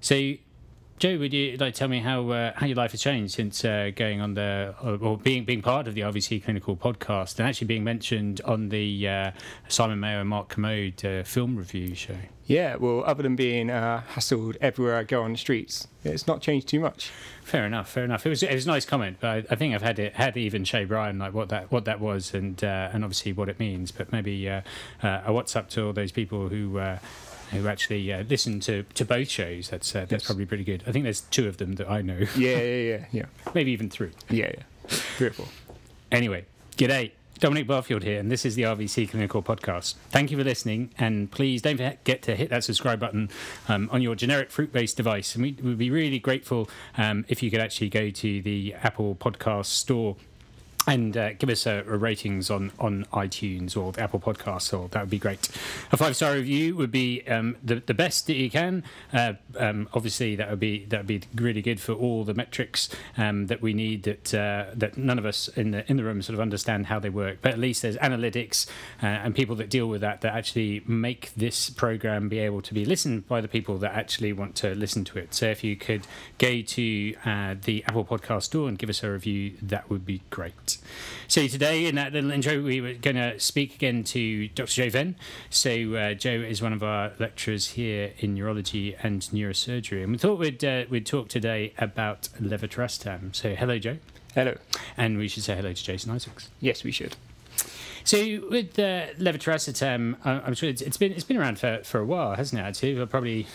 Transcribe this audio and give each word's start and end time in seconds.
So, 0.00 0.34
Joe, 0.98 1.18
would 1.18 1.32
you 1.32 1.56
like 1.56 1.74
to 1.74 1.78
tell 1.78 1.88
me 1.88 2.00
how 2.00 2.28
uh, 2.28 2.52
how 2.56 2.66
your 2.66 2.76
life 2.76 2.90
has 2.90 3.00
changed 3.00 3.34
since 3.34 3.64
uh, 3.64 3.90
going 3.94 4.20
on 4.20 4.34
the 4.34 4.74
or, 4.82 4.96
or 4.96 5.16
being 5.18 5.44
being 5.44 5.62
part 5.62 5.86
of 5.86 5.94
the 5.94 6.02
RVC 6.02 6.44
Clinical 6.44 6.76
podcast 6.76 7.38
and 7.38 7.48
actually 7.48 7.66
being 7.66 7.84
mentioned 7.84 8.40
on 8.44 8.68
the 8.68 9.08
uh, 9.08 9.30
Simon 9.68 9.98
Mayo 9.98 10.20
and 10.20 10.28
Mark 10.28 10.50
Kermode 10.50 11.02
uh, 11.04 11.22
film 11.22 11.56
review 11.56 11.94
show? 11.94 12.16
Yeah, 12.46 12.76
well, 12.76 13.04
other 13.06 13.22
than 13.22 13.36
being 13.36 13.70
uh, 13.70 14.02
hassled 14.14 14.56
everywhere 14.60 14.96
I 14.96 15.04
go 15.04 15.22
on 15.22 15.32
the 15.32 15.38
streets, 15.38 15.86
it's 16.02 16.26
not 16.26 16.40
changed 16.40 16.68
too 16.68 16.80
much. 16.80 17.10
Fair 17.44 17.64
enough, 17.64 17.88
fair 17.88 18.04
enough. 18.04 18.26
It 18.26 18.30
was 18.30 18.42
it 18.42 18.52
was 18.52 18.66
a 18.66 18.68
nice 18.68 18.84
comment, 18.84 19.18
but 19.20 19.28
I, 19.28 19.44
I 19.50 19.54
think 19.54 19.74
I've 19.74 19.82
had 19.82 19.98
it 19.98 20.16
had 20.16 20.36
even 20.36 20.64
Shay 20.64 20.84
Bryan 20.84 21.18
like 21.18 21.32
what 21.32 21.48
that 21.50 21.70
what 21.70 21.84
that 21.84 22.00
was 22.00 22.34
and 22.34 22.62
uh, 22.62 22.90
and 22.92 23.04
obviously 23.04 23.32
what 23.32 23.48
it 23.48 23.58
means. 23.58 23.90
But 23.90 24.12
maybe 24.12 24.48
uh, 24.48 24.62
uh, 25.02 25.22
a 25.26 25.32
what's 25.32 25.56
up 25.56 25.68
to 25.70 25.86
all 25.86 25.92
those 25.92 26.12
people 26.12 26.48
who. 26.48 26.78
Who 27.50 27.66
actually 27.68 28.12
uh, 28.12 28.22
listen 28.28 28.60
to, 28.60 28.82
to 28.94 29.04
both 29.04 29.28
shows? 29.28 29.70
That's 29.70 29.94
uh, 29.94 30.00
that's 30.00 30.12
Yes. 30.12 30.24
probably 30.26 30.46
pretty 30.46 30.64
good. 30.64 30.84
I 30.86 30.92
think 30.92 31.04
there's 31.04 31.22
two 31.22 31.48
of 31.48 31.56
them 31.56 31.74
that 31.76 31.90
I 31.90 32.00
know, 32.02 32.18
Yeah, 32.36 32.58
yeah, 32.58 32.62
yeah, 32.62 33.04
yeah, 33.12 33.24
maybe 33.54 33.72
even 33.72 33.90
three. 33.90 34.10
yeah, 34.28 34.52
yeah. 34.56 34.62
Three 34.88 35.28
or 35.28 35.32
four. 35.32 35.46
Anyway, 36.12 36.44
g'day. 36.76 37.12
Dominic 37.38 37.66
Barfield 37.66 38.02
here, 38.02 38.20
and 38.20 38.30
this 38.30 38.44
is 38.44 38.54
the 38.54 38.64
RVC 38.64 39.08
Clinical 39.08 39.42
Podcast. 39.42 39.94
Thank 40.10 40.30
you 40.30 40.36
for 40.36 40.44
listening, 40.44 40.90
and 40.98 41.30
please 41.30 41.62
don't 41.62 41.78
forget 41.78 42.20
to 42.24 42.36
hit 42.36 42.50
that 42.50 42.64
subscribe 42.64 43.00
button 43.00 43.30
um, 43.66 43.88
on 43.90 44.02
your 44.02 44.14
generic 44.14 44.50
fruit 44.50 44.74
based 44.74 44.98
device. 44.98 45.34
And 45.34 45.42
we 45.44 45.52
would 45.62 45.78
be 45.78 45.88
really 45.90 46.18
grateful 46.18 46.68
um, 46.98 47.24
if 47.28 47.42
you 47.42 47.50
could 47.50 47.60
actually 47.60 47.88
go 47.88 48.10
to 48.10 48.42
the 48.42 48.74
Apple 48.82 49.14
Podcast 49.14 49.66
Store 49.66 50.16
and 50.86 51.16
uh, 51.16 51.32
give 51.34 51.50
us 51.50 51.66
a, 51.66 51.84
a 51.86 51.96
ratings 51.96 52.50
on, 52.50 52.72
on 52.78 53.06
iTunes 53.12 53.76
or 53.76 53.92
the 53.92 54.00
Apple 54.00 54.20
Podcasts, 54.20 54.76
or 54.76 54.88
that 54.88 55.00
would 55.00 55.10
be 55.10 55.18
great. 55.18 55.48
A 55.92 55.96
five 55.96 56.16
star 56.16 56.34
review 56.34 56.74
would 56.76 56.90
be 56.90 57.22
um, 57.28 57.56
the 57.62 57.76
the 57.86 57.94
best 57.94 58.26
that 58.26 58.34
you 58.34 58.50
can. 58.50 58.82
Uh, 59.12 59.34
um, 59.56 59.88
obviously, 59.92 60.36
that 60.36 60.50
would 60.50 60.60
be 60.60 60.84
that 60.86 61.00
would 61.00 61.06
be 61.06 61.22
really 61.34 61.62
good 61.62 61.80
for 61.80 61.92
all 61.92 62.24
the 62.24 62.34
metrics 62.34 62.88
um, 63.16 63.46
that 63.46 63.60
we 63.60 63.74
need. 63.74 64.04
That 64.04 64.34
uh, 64.34 64.66
that 64.74 64.96
none 64.96 65.18
of 65.18 65.26
us 65.26 65.48
in 65.48 65.70
the 65.72 65.88
in 65.90 65.96
the 65.96 66.04
room 66.04 66.22
sort 66.22 66.34
of 66.34 66.40
understand 66.40 66.86
how 66.86 66.98
they 66.98 67.10
work, 67.10 67.38
but 67.42 67.52
at 67.52 67.58
least 67.58 67.82
there's 67.82 67.96
analytics 67.98 68.66
uh, 69.02 69.06
and 69.06 69.34
people 69.34 69.56
that 69.56 69.70
deal 69.70 69.86
with 69.86 70.00
that 70.00 70.20
that 70.22 70.34
actually 70.34 70.82
make 70.86 71.32
this 71.34 71.70
program 71.70 72.28
be 72.28 72.38
able 72.38 72.62
to 72.62 72.74
be 72.74 72.84
listened 72.84 73.28
by 73.28 73.40
the 73.40 73.48
people 73.48 73.78
that 73.78 73.92
actually 73.92 74.32
want 74.32 74.54
to 74.56 74.74
listen 74.74 75.04
to 75.04 75.18
it. 75.18 75.34
So 75.34 75.46
if 75.46 75.62
you 75.62 75.76
could 75.76 76.06
go 76.38 76.62
to 76.62 77.14
uh, 77.24 77.54
the 77.62 77.84
Apple 77.86 78.04
Podcast 78.04 78.44
Store 78.44 78.68
and 78.68 78.78
give 78.78 78.88
us 78.88 79.02
a 79.02 79.10
review, 79.10 79.56
that 79.62 79.90
would 79.90 80.06
be 80.06 80.22
great. 80.30 80.69
So 81.28 81.46
today, 81.46 81.86
in 81.86 81.94
that 81.94 82.12
little 82.12 82.30
intro, 82.30 82.60
we 82.62 82.80
were 82.80 82.94
going 82.94 83.16
to 83.16 83.38
speak 83.38 83.74
again 83.74 84.02
to 84.04 84.48
Dr. 84.48 84.72
Joe 84.72 84.90
Fenn. 84.90 85.16
So 85.48 85.70
uh, 85.94 86.14
Joe 86.14 86.30
is 86.30 86.60
one 86.60 86.72
of 86.72 86.82
our 86.82 87.12
lecturers 87.18 87.68
here 87.70 88.12
in 88.18 88.34
neurology 88.34 88.96
and 89.02 89.22
neurosurgery, 89.22 90.02
and 90.02 90.12
we 90.12 90.18
thought 90.18 90.38
we'd 90.38 90.64
uh, 90.64 90.84
we'd 90.90 91.06
talk 91.06 91.28
today 91.28 91.72
about 91.78 92.28
levetiracetam. 92.40 93.34
So 93.34 93.54
hello, 93.54 93.78
Joe, 93.78 93.98
Hello. 94.34 94.56
and 94.96 95.18
we 95.18 95.28
should 95.28 95.42
say 95.44 95.56
hello 95.56 95.72
to 95.72 95.84
Jason 95.84 96.12
Isaacs. 96.12 96.50
Yes, 96.60 96.84
we 96.84 96.92
should. 96.92 97.16
So 98.02 98.18
with 98.50 98.78
uh, 98.78 99.08
levetiracetam, 99.18 100.16
I'm 100.24 100.54
sure 100.54 100.68
it's, 100.68 100.82
it's 100.82 100.96
been 100.96 101.12
it's 101.12 101.24
been 101.24 101.36
around 101.36 101.58
for, 101.58 101.80
for 101.84 102.00
a 102.00 102.04
while, 102.06 102.34
hasn't 102.34 102.60
it? 102.60 102.64
Actually, 102.64 103.06
probably 103.06 103.46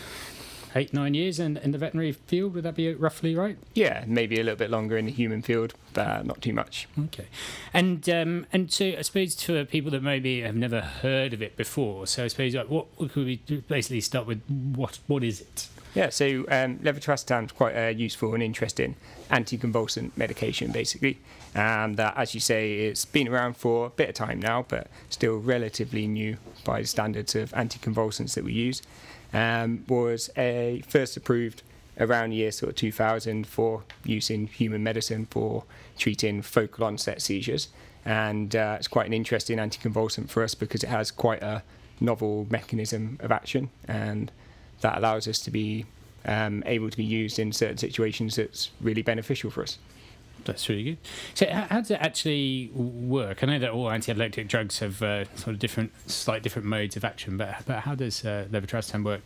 eight 0.75 0.93
nine 0.93 1.13
years 1.13 1.39
in, 1.39 1.57
in 1.57 1.71
the 1.71 1.77
veterinary 1.77 2.11
field. 2.11 2.53
Would 2.53 2.63
that 2.63 2.75
be 2.75 2.93
roughly 2.93 3.35
right? 3.35 3.57
Yeah, 3.73 4.03
maybe 4.05 4.39
a 4.39 4.43
little 4.43 4.57
bit 4.57 4.69
longer 4.69 4.97
in 4.97 5.05
the 5.05 5.11
human 5.11 5.41
field, 5.41 5.73
but 5.93 6.25
not 6.25 6.41
too 6.41 6.53
much. 6.53 6.87
Okay, 7.05 7.27
and 7.73 8.07
um, 8.09 8.45
and 8.51 8.71
so 8.71 8.85
I 8.85 9.01
suppose 9.01 9.41
for 9.41 9.65
people 9.65 9.91
that 9.91 10.03
maybe 10.03 10.41
have 10.41 10.55
never 10.55 10.81
heard 10.81 11.33
of 11.33 11.41
it 11.41 11.57
before, 11.57 12.07
so 12.07 12.25
I 12.25 12.27
suppose 12.27 12.53
like 12.53 12.69
what 12.69 12.87
could 12.97 13.25
we 13.25 13.37
basically 13.67 14.01
start 14.01 14.27
with? 14.27 14.41
What 14.47 14.99
what 15.07 15.23
is 15.23 15.41
it? 15.41 15.67
Yeah, 15.95 16.09
so 16.09 16.39
um, 16.49 16.79
levetiracetam 16.79 17.45
is 17.45 17.51
quite 17.53 17.73
a 17.73 17.93
useful 17.93 18.33
and 18.33 18.43
interesting 18.43 18.95
anticonvulsant 19.31 20.11
medication, 20.17 20.73
basically. 20.73 21.19
Um, 21.55 21.93
that, 21.93 22.17
as 22.17 22.33
you 22.33 22.41
say, 22.41 22.73
it's 22.79 23.05
been 23.05 23.29
around 23.29 23.55
for 23.55 23.85
a 23.85 23.89
bit 23.89 24.09
of 24.09 24.15
time 24.15 24.41
now, 24.41 24.65
but 24.67 24.87
still 25.09 25.37
relatively 25.37 26.05
new 26.05 26.35
by 26.65 26.81
the 26.81 26.87
standards 26.87 27.33
of 27.33 27.51
anticonvulsants 27.51 28.33
that 28.33 28.43
we 28.43 28.51
use. 28.51 28.81
Um, 29.35 29.83
was 29.89 30.29
a 30.37 30.81
first 30.87 31.17
approved 31.17 31.61
around 31.99 32.29
the 32.29 32.37
year 32.37 32.51
sort 32.51 32.69
of 32.69 32.75
2000 32.77 33.45
for 33.45 33.83
use 34.05 34.29
in 34.29 34.47
human 34.47 34.81
medicine 34.81 35.27
for 35.29 35.65
treating 35.97 36.41
focal 36.41 36.85
onset 36.85 37.21
seizures, 37.21 37.67
and 38.05 38.55
uh, 38.55 38.77
it's 38.77 38.87
quite 38.87 39.07
an 39.07 39.13
interesting 39.13 39.57
anticonvulsant 39.57 40.29
for 40.29 40.41
us 40.41 40.55
because 40.55 40.83
it 40.83 40.89
has 40.89 41.11
quite 41.11 41.43
a 41.43 41.63
novel 41.99 42.47
mechanism 42.49 43.17
of 43.19 43.31
action 43.31 43.69
and 43.87 44.31
that 44.81 44.97
allows 44.97 45.27
us 45.27 45.39
to 45.39 45.51
be 45.51 45.85
um, 46.25 46.63
able 46.65 46.89
to 46.89 46.97
be 46.97 47.03
used 47.03 47.39
in 47.39 47.51
certain 47.51 47.77
situations 47.77 48.35
that's 48.35 48.71
really 48.81 49.01
beneficial 49.01 49.49
for 49.49 49.63
us. 49.63 49.77
That's 50.45 50.69
really 50.69 50.83
good. 50.83 50.97
So 51.33 51.47
how, 51.47 51.67
how 51.69 51.79
does 51.81 51.91
it 51.91 51.99
actually 51.99 52.69
work? 52.73 53.43
I 53.43 53.47
know 53.47 53.59
that 53.59 53.71
all 53.71 53.89
anti-epileptic 53.89 54.47
drugs 54.47 54.79
have 54.79 55.01
uh, 55.01 55.25
sort 55.35 55.49
of 55.49 55.59
different, 55.59 55.91
slight 56.09 56.43
different 56.43 56.67
modes 56.67 56.95
of 56.95 57.03
action, 57.03 57.37
but 57.37 57.55
but 57.65 57.79
how 57.79 57.95
does 57.95 58.23
uh, 58.23 58.45
levetiracetam 58.51 59.03
work 59.03 59.21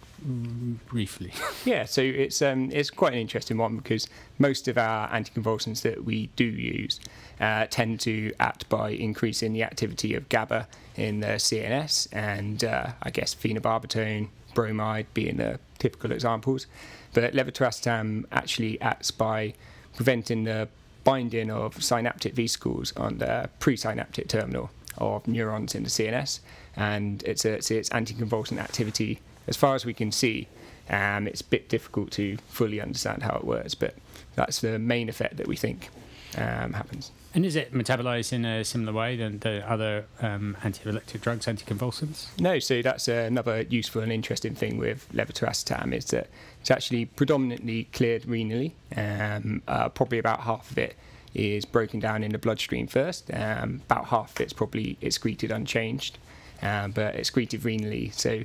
briefly? 0.88 1.34
Yeah, 1.66 1.86
so 1.86 2.02
it's 2.02 2.42
um, 2.42 2.72
it's 2.72 2.90
quite 2.90 3.14
an 3.14 3.20
interesting 3.20 3.58
one 3.58 3.76
because 3.78 4.08
most 4.40 4.68
of 4.68 4.78
our 4.78 5.10
anticonvulsants 5.10 5.82
that 5.82 6.06
we 6.06 6.28
do 6.36 6.46
use 6.46 7.00
uh, 7.42 7.68
tend 7.70 8.00
to 8.02 8.34
act 8.40 8.70
by 8.70 8.92
increasing 8.92 9.52
the 9.54 9.64
activity 9.64 10.16
of 10.16 10.30
GABA 10.30 10.68
in 10.96 11.20
the 11.20 11.28
CNS, 11.28 12.08
and 12.14 12.64
uh, 12.64 12.92
I 13.04 13.10
guess 13.10 13.36
phenobarbital, 13.36 14.30
bromide 14.54 15.08
being 15.14 15.38
the 15.38 15.60
typical 15.80 16.12
examples. 16.12 16.66
But 17.14 17.34
levetiracetam 17.34 18.26
actually 18.32 18.80
acts 18.82 19.12
by 19.12 19.54
preventing 19.96 20.46
the 20.46 20.70
binding 21.10 21.50
of 21.50 21.84
synaptic 21.84 22.34
vesicles 22.36 22.94
on 22.96 23.18
the 23.18 23.50
presynaptic 23.60 24.28
terminal 24.28 24.70
of 24.98 25.28
neurons 25.28 25.74
in 25.74 25.84
the 25.84 25.90
CNS, 25.90 26.40
and 26.76 27.24
it's 27.24 27.46
a, 27.46 27.54
it's, 27.54 27.72
it's 27.72 27.90
anticonvulsant 27.90 28.60
activity. 28.60 29.20
As 29.48 29.58
far 29.58 29.74
as 29.74 29.86
we 29.86 29.94
can 29.94 30.12
see, 30.12 30.48
um, 30.90 31.28
it's 31.28 31.42
a 31.42 31.46
bit 31.46 31.68
difficult 31.68 32.12
to 32.12 32.38
fully 32.48 32.80
understand 32.80 33.24
how 33.24 33.36
it 33.38 33.44
works, 33.44 33.74
but 33.74 33.96
that's 34.36 34.62
the 34.62 34.78
main 34.78 35.10
effect 35.10 35.38
that 35.38 35.48
we 35.48 35.56
think 35.56 35.90
um, 36.38 36.74
happens. 36.74 37.12
And 37.34 37.46
is 37.46 37.56
it 37.56 37.74
metabolized 37.74 38.34
in 38.34 38.44
a 38.44 38.64
similar 38.66 38.92
way 38.92 39.16
than 39.16 39.40
the 39.40 39.70
other 39.70 40.06
um, 40.22 40.58
anti-epileptic 40.64 41.22
drugs, 41.22 41.46
anticonvulsants? 41.46 42.28
No, 42.40 42.58
so 42.60 42.82
that's 42.82 43.08
another 43.08 43.62
useful 43.62 44.02
and 44.02 44.12
interesting 44.12 44.56
thing 44.56 44.78
with 44.78 45.08
levetiracetam 45.14 45.94
is 45.94 46.06
that 46.06 46.28
it's 46.62 46.72
actually 46.72 47.06
predominantly 47.06 47.86
cleared 47.94 48.24
renally. 48.24 48.74
Um, 48.96 49.62
uh, 49.68 49.90
probably 49.90 50.18
about 50.18 50.42
half 50.42 50.72
of 50.72 50.78
it 50.78 50.96
is 51.36 51.66
broken 51.66 52.00
down 52.00 52.24
in 52.24 52.32
the 52.32 52.40
bloodstream 52.40 52.88
first. 52.88 53.30
Um, 53.32 53.82
about 53.86 54.06
half 54.06 54.32
of 54.36 54.42
it's 54.42 54.54
probably 54.54 54.98
excreted 55.02 55.52
unchanged, 55.52 56.18
um, 56.64 56.92
but 56.92 57.16
excreted 57.16 57.62
renally. 57.62 58.12
So 58.12 58.42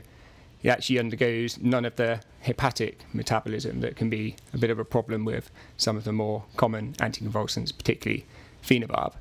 it 0.64 0.70
actually 0.70 0.98
undergoes 0.98 1.60
none 1.60 1.84
of 1.84 1.96
the 1.96 2.20
hepatic 2.40 3.04
metabolism 3.12 3.80
that 3.82 3.96
can 3.96 4.08
be 4.08 4.34
a 4.54 4.58
bit 4.58 4.70
of 4.70 4.78
a 4.78 4.84
problem 4.84 5.26
with 5.26 5.50
some 5.76 5.96
of 5.96 6.04
the 6.04 6.12
more 6.12 6.44
common 6.56 6.94
anticonvulsants, 6.94 7.76
particularly 7.76 8.24
phenobarb. 8.62 9.12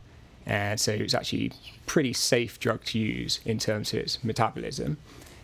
And 0.45 0.79
so 0.79 0.93
it's 0.93 1.13
actually 1.13 1.51
pretty 1.85 2.13
safe 2.13 2.59
drug 2.61 2.85
to 2.85 2.99
use 2.99 3.41
in 3.45 3.59
terms 3.59 3.93
of 3.93 3.99
its 3.99 4.23
metabolism. 4.23 4.97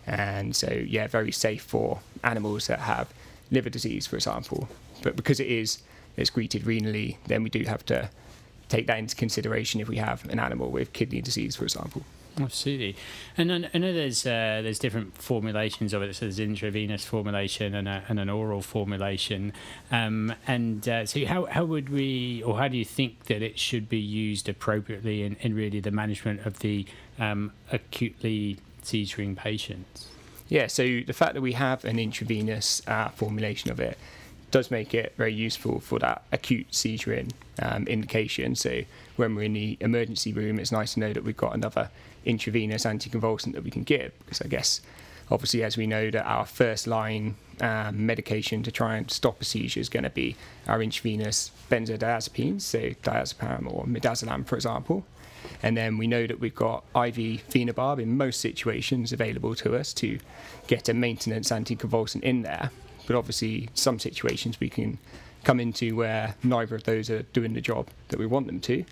And 0.06 0.56
so, 0.56 0.72
yeah, 0.72 1.06
very 1.06 1.32
safe 1.32 1.62
for 1.62 2.00
animals 2.24 2.66
that 2.68 2.80
have 2.80 3.12
liver 3.50 3.70
disease, 3.70 4.06
for 4.06 4.16
example. 4.16 4.68
But 5.02 5.16
because 5.16 5.38
it 5.38 5.48
is 5.48 5.82
excreted 6.16 6.62
renally, 6.62 7.18
then 7.26 7.42
we 7.42 7.50
do 7.50 7.64
have 7.64 7.84
to 7.86 8.08
take 8.70 8.86
that 8.86 8.98
into 8.98 9.14
consideration 9.16 9.82
if 9.82 9.88
we 9.88 9.96
have 9.96 10.26
an 10.30 10.38
animal 10.38 10.70
with 10.70 10.94
kidney 10.94 11.20
disease, 11.20 11.56
for 11.56 11.64
example. 11.64 12.04
Absolutely, 12.38 12.96
and 13.36 13.52
I 13.52 13.70
I 13.74 13.78
know 13.78 13.92
there's 13.92 14.24
uh, 14.24 14.60
there's 14.62 14.78
different 14.78 15.16
formulations 15.16 15.92
of 15.92 16.02
it. 16.02 16.14
So 16.14 16.26
there's 16.26 16.38
intravenous 16.38 17.04
formulation 17.04 17.74
and, 17.74 17.88
a, 17.88 18.02
and 18.08 18.20
an 18.20 18.30
oral 18.30 18.62
formulation. 18.62 19.52
Um, 19.90 20.34
and 20.46 20.88
uh, 20.88 21.06
so 21.06 21.24
how 21.26 21.46
how 21.46 21.64
would 21.64 21.88
we, 21.88 22.42
or 22.44 22.58
how 22.58 22.68
do 22.68 22.76
you 22.76 22.84
think 22.84 23.24
that 23.24 23.42
it 23.42 23.58
should 23.58 23.88
be 23.88 23.98
used 23.98 24.48
appropriately 24.48 25.22
in, 25.22 25.36
in 25.40 25.54
really 25.54 25.80
the 25.80 25.90
management 25.90 26.46
of 26.46 26.60
the 26.60 26.86
um, 27.18 27.52
acutely 27.72 28.58
seizuring 28.82 29.36
patients? 29.36 30.08
Yeah, 30.48 30.66
so 30.66 30.82
the 31.06 31.12
fact 31.12 31.34
that 31.34 31.42
we 31.42 31.52
have 31.52 31.84
an 31.84 31.98
intravenous 31.98 32.82
uh, 32.88 33.08
formulation 33.08 33.70
of 33.70 33.80
it 33.80 33.98
does 34.50 34.70
make 34.70 34.94
it 34.94 35.14
very 35.16 35.32
useful 35.32 35.78
for 35.78 36.00
that 36.00 36.22
acute 36.32 36.70
seizuring 36.72 37.30
um, 37.62 37.86
indication. 37.86 38.56
So 38.56 38.82
when 39.16 39.36
we're 39.36 39.44
in 39.44 39.52
the 39.52 39.76
emergency 39.80 40.32
room, 40.32 40.58
it's 40.58 40.72
nice 40.72 40.94
to 40.94 41.00
know 41.00 41.12
that 41.12 41.22
we've 41.22 41.36
got 41.36 41.54
another 41.54 41.90
intravenous 42.24 42.84
anticonvulsant 42.84 43.52
that 43.54 43.64
we 43.64 43.70
can 43.70 43.82
give. 43.82 44.12
Because 44.20 44.40
I 44.42 44.48
guess, 44.48 44.80
obviously, 45.30 45.62
as 45.62 45.76
we 45.76 45.86
know, 45.86 46.10
that 46.10 46.24
our 46.24 46.46
first 46.46 46.86
line 46.86 47.36
um, 47.60 48.06
medication 48.06 48.62
to 48.62 48.70
try 48.70 48.96
and 48.96 49.10
stop 49.10 49.40
a 49.40 49.44
seizure 49.44 49.80
is 49.80 49.88
going 49.88 50.04
to 50.04 50.10
be 50.10 50.36
our 50.66 50.82
intravenous 50.82 51.50
benzodiazepines, 51.70 52.62
so 52.62 52.78
diazepam 52.78 53.72
or 53.72 53.84
midazolam, 53.84 54.46
for 54.46 54.56
example. 54.56 55.04
And 55.62 55.76
then 55.76 55.98
we 55.98 56.06
know 56.06 56.26
that 56.26 56.40
we've 56.40 56.54
got 56.54 56.84
IV 56.94 57.42
phenobarb 57.50 58.00
in 58.00 58.16
most 58.16 58.40
situations 58.40 59.12
available 59.12 59.54
to 59.56 59.76
us 59.76 59.92
to 59.94 60.18
get 60.66 60.88
a 60.88 60.94
maintenance 60.94 61.50
anticonvulsant 61.50 62.22
in 62.22 62.42
there. 62.42 62.70
but 63.06 63.16
obviously 63.16 63.68
some 63.74 63.98
situations 63.98 64.60
we 64.60 64.68
can 64.68 64.96
come 65.42 65.58
into 65.58 65.96
where 65.96 66.36
neither 66.44 66.76
of 66.76 66.84
those 66.84 67.10
are 67.10 67.22
doing 67.32 67.54
the 67.54 67.60
job 67.60 67.88
that 68.08 68.20
we 68.20 68.26
want 68.26 68.46
them 68.46 68.60
to, 68.60 68.84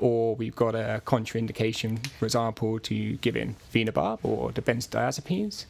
or 0.00 0.34
we've 0.34 0.56
got 0.56 0.74
a 0.74 1.02
contraindication, 1.04 2.06
for 2.18 2.24
example, 2.24 2.78
to 2.80 3.16
giving 3.16 3.56
phenobarb 3.72 4.18
or 4.22 4.52
the 4.52 4.62
benzodiazepines. 4.62 5.66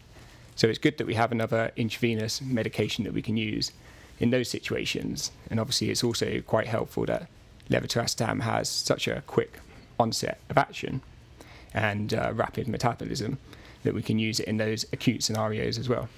So 0.56 0.68
it's 0.68 0.78
good 0.78 0.98
that 0.98 1.06
we 1.06 1.14
have 1.14 1.32
another 1.32 1.72
intravenous 1.76 2.40
medication 2.40 3.04
that 3.04 3.12
we 3.12 3.22
can 3.22 3.36
use 3.36 3.72
in 4.18 4.30
those 4.30 4.48
situations. 4.48 5.32
And 5.50 5.58
obviously, 5.58 5.90
it's 5.90 6.04
also 6.04 6.40
quite 6.42 6.66
helpful 6.66 7.06
that 7.06 7.28
levetiracetam 7.70 8.42
has 8.42 8.68
such 8.68 9.08
a 9.08 9.22
quick 9.26 9.58
onset 9.98 10.40
of 10.48 10.58
action 10.58 11.00
and 11.72 12.12
uh, 12.14 12.32
rapid 12.34 12.68
metabolism 12.68 13.38
that 13.82 13.94
we 13.94 14.02
can 14.02 14.18
use 14.18 14.40
it 14.40 14.46
in 14.46 14.56
those 14.58 14.84
acute 14.92 15.22
scenarios 15.22 15.78
as 15.78 15.88
well. 15.88 16.08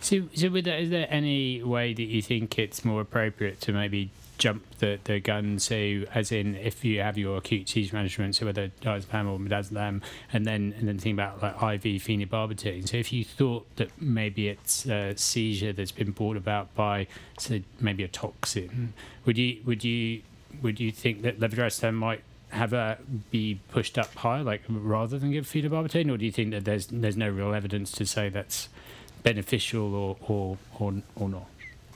So, 0.00 0.28
so 0.34 0.48
that, 0.48 0.80
is 0.80 0.90
there 0.90 1.06
any 1.10 1.62
way 1.62 1.94
that 1.94 2.02
you 2.02 2.22
think 2.22 2.58
it's 2.58 2.84
more 2.84 3.00
appropriate 3.00 3.60
to 3.62 3.72
maybe 3.72 4.10
jump 4.38 4.64
the, 4.78 4.98
the 5.04 5.20
gun? 5.20 5.58
So, 5.58 6.04
as 6.14 6.32
in, 6.32 6.54
if 6.56 6.84
you 6.84 7.00
have 7.00 7.18
your 7.18 7.38
acute 7.38 7.68
seizure 7.68 7.96
management, 7.96 8.36
so 8.36 8.46
whether 8.46 8.68
diazepam 8.82 9.28
or 9.28 9.38
midazolam, 9.38 10.02
and 10.32 10.46
then 10.46 10.74
and 10.78 10.88
then 10.88 10.98
think 10.98 11.14
about 11.14 11.42
like 11.42 11.54
IV 11.84 12.02
phenobarbital. 12.02 12.88
So, 12.88 12.96
if 12.96 13.12
you 13.12 13.24
thought 13.24 13.66
that 13.76 13.90
maybe 14.00 14.48
it's 14.48 14.86
a 14.86 15.16
seizure 15.16 15.72
that's 15.72 15.92
been 15.92 16.12
brought 16.12 16.36
about 16.36 16.74
by, 16.74 17.06
so 17.38 17.60
maybe 17.80 18.04
a 18.04 18.08
toxin, 18.08 18.92
would 19.24 19.38
you 19.38 19.60
would 19.64 19.84
you 19.84 20.22
would 20.62 20.80
you 20.80 20.90
think 20.90 21.22
that 21.22 21.40
levetiracetam 21.40 21.94
might 21.94 22.22
have 22.50 22.72
a 22.72 22.98
be 23.30 23.60
pushed 23.70 23.98
up 23.98 24.14
higher, 24.14 24.42
like 24.42 24.62
rather 24.68 25.18
than 25.18 25.32
give 25.32 25.46
phenobarbital, 25.46 26.12
or 26.12 26.16
do 26.16 26.24
you 26.24 26.32
think 26.32 26.52
that 26.52 26.64
there's 26.64 26.86
there's 26.86 27.16
no 27.16 27.28
real 27.28 27.52
evidence 27.54 27.90
to 27.92 28.06
say 28.06 28.28
that's 28.28 28.68
beneficial 29.22 29.94
or 29.94 30.16
or 30.28 30.58
or, 30.78 30.94
or 31.16 31.28
not? 31.28 31.46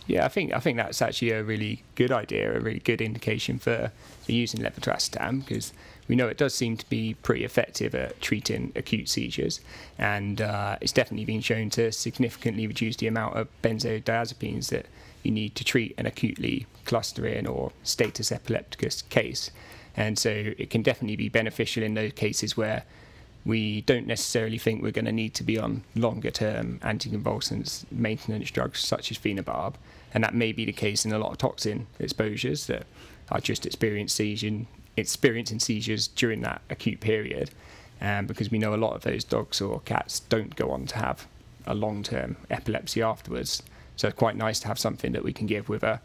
Yeah, 0.09 0.25
I 0.25 0.29
think 0.29 0.55
I 0.55 0.59
think 0.59 0.79
that's 0.79 1.03
actually 1.03 1.33
a 1.33 1.45
really 1.45 1.85
good 1.95 2.11
idea, 2.11 2.57
a 2.57 2.61
really 2.61 2.79
good 2.79 3.03
indication 3.03 3.59
for, 3.59 3.93
for 4.23 4.33
using 4.33 4.63
levetiracetam 4.63 5.45
because 5.45 5.75
we 6.09 6.17
know 6.17 6.29
it 6.29 6.39
does 6.39 6.55
seem 6.55 6.79
to 6.79 6.89
be 6.89 7.13
pretty 7.23 7.45
effective 7.45 7.95
at 7.95 8.19
treating 8.23 8.73
acute 8.75 9.11
seizures, 9.11 9.61
and 9.99 10.41
uh, 10.41 10.79
it's 10.81 10.93
definitely 10.93 11.27
been 11.27 11.43
shown 11.43 11.69
to 11.71 11.93
significantly 11.93 12.67
reduce 12.67 12.97
the 12.97 13.07
amount 13.07 13.37
of 13.37 13.49
benzodiazepines 13.63 14.71
that 14.71 14.87
you 15.23 15.31
need 15.31 15.55
to 15.57 15.63
treat 15.63 15.95
an 15.99 16.07
acutely 16.07 16.67
clustering 16.87 17.47
or 17.47 17.71
status 17.83 18.33
epilepticus 18.33 19.03
case. 19.03 19.51
And 19.95 20.19
so 20.19 20.31
it 20.31 20.71
can 20.71 20.81
definitely 20.81 21.17
be 21.17 21.29
beneficial 21.29 21.83
in 21.83 21.93
those 21.93 22.13
cases 22.13 22.57
where 22.57 22.85
we 23.45 23.83
don't 23.83 24.07
necessarily 24.07 24.57
think 24.57 24.83
we're 24.83 24.93
going 24.93 25.05
to 25.05 25.13
need 25.13 25.35
to 25.35 25.43
be 25.43 25.59
on 25.59 25.83
longer 25.95 26.31
term 26.31 26.79
anticonvulsants 26.83 27.85
maintenance 27.91 28.51
drugs 28.51 28.81
such 28.81 29.11
as 29.11 29.19
phenobarb. 29.19 29.75
And 30.15 30.25
that 30.25 30.35
may 30.35 30.53
be 30.53 30.65
the 30.65 30.73
case 30.73 31.05
in 31.05 31.13
a 31.13 31.19
lot 31.19 31.33
of 31.33 31.39
toxin 31.39 31.87
exposures 31.99 32.67
that 32.67 32.87
are 33.31 33.41
just 33.41 33.67
experiencing, 33.67 34.67
experiencing 34.97 35.61
seizures 35.61 36.09
during 36.09 36.41
that 36.43 36.63
acute 36.71 37.01
period. 37.01 37.51
Um, 38.01 38.27
because 38.27 38.51
we 38.51 38.59
know 38.59 38.75
a 38.75 38.77
lot 38.77 38.95
of 38.95 39.03
those 39.03 39.25
dogs 39.25 39.61
or 39.61 39.81
cats 39.81 40.21
don't 40.21 40.55
go 40.55 40.71
on 40.71 40.87
to 40.87 40.99
have 40.99 41.27
a 41.67 41.75
long 41.75 42.03
term 42.03 42.37
epilepsy 42.49 43.03
afterwards. 43.03 43.63
So 43.97 44.09
it's 44.09 44.17
quite 44.17 44.37
nice 44.37 44.61
to 44.61 44.69
have 44.69 44.79
something 44.79 45.13
that 45.13 45.25
we 45.25 45.33
can 45.33 45.47
give 45.47 45.69
with 45.69 45.83
a 45.83 46.01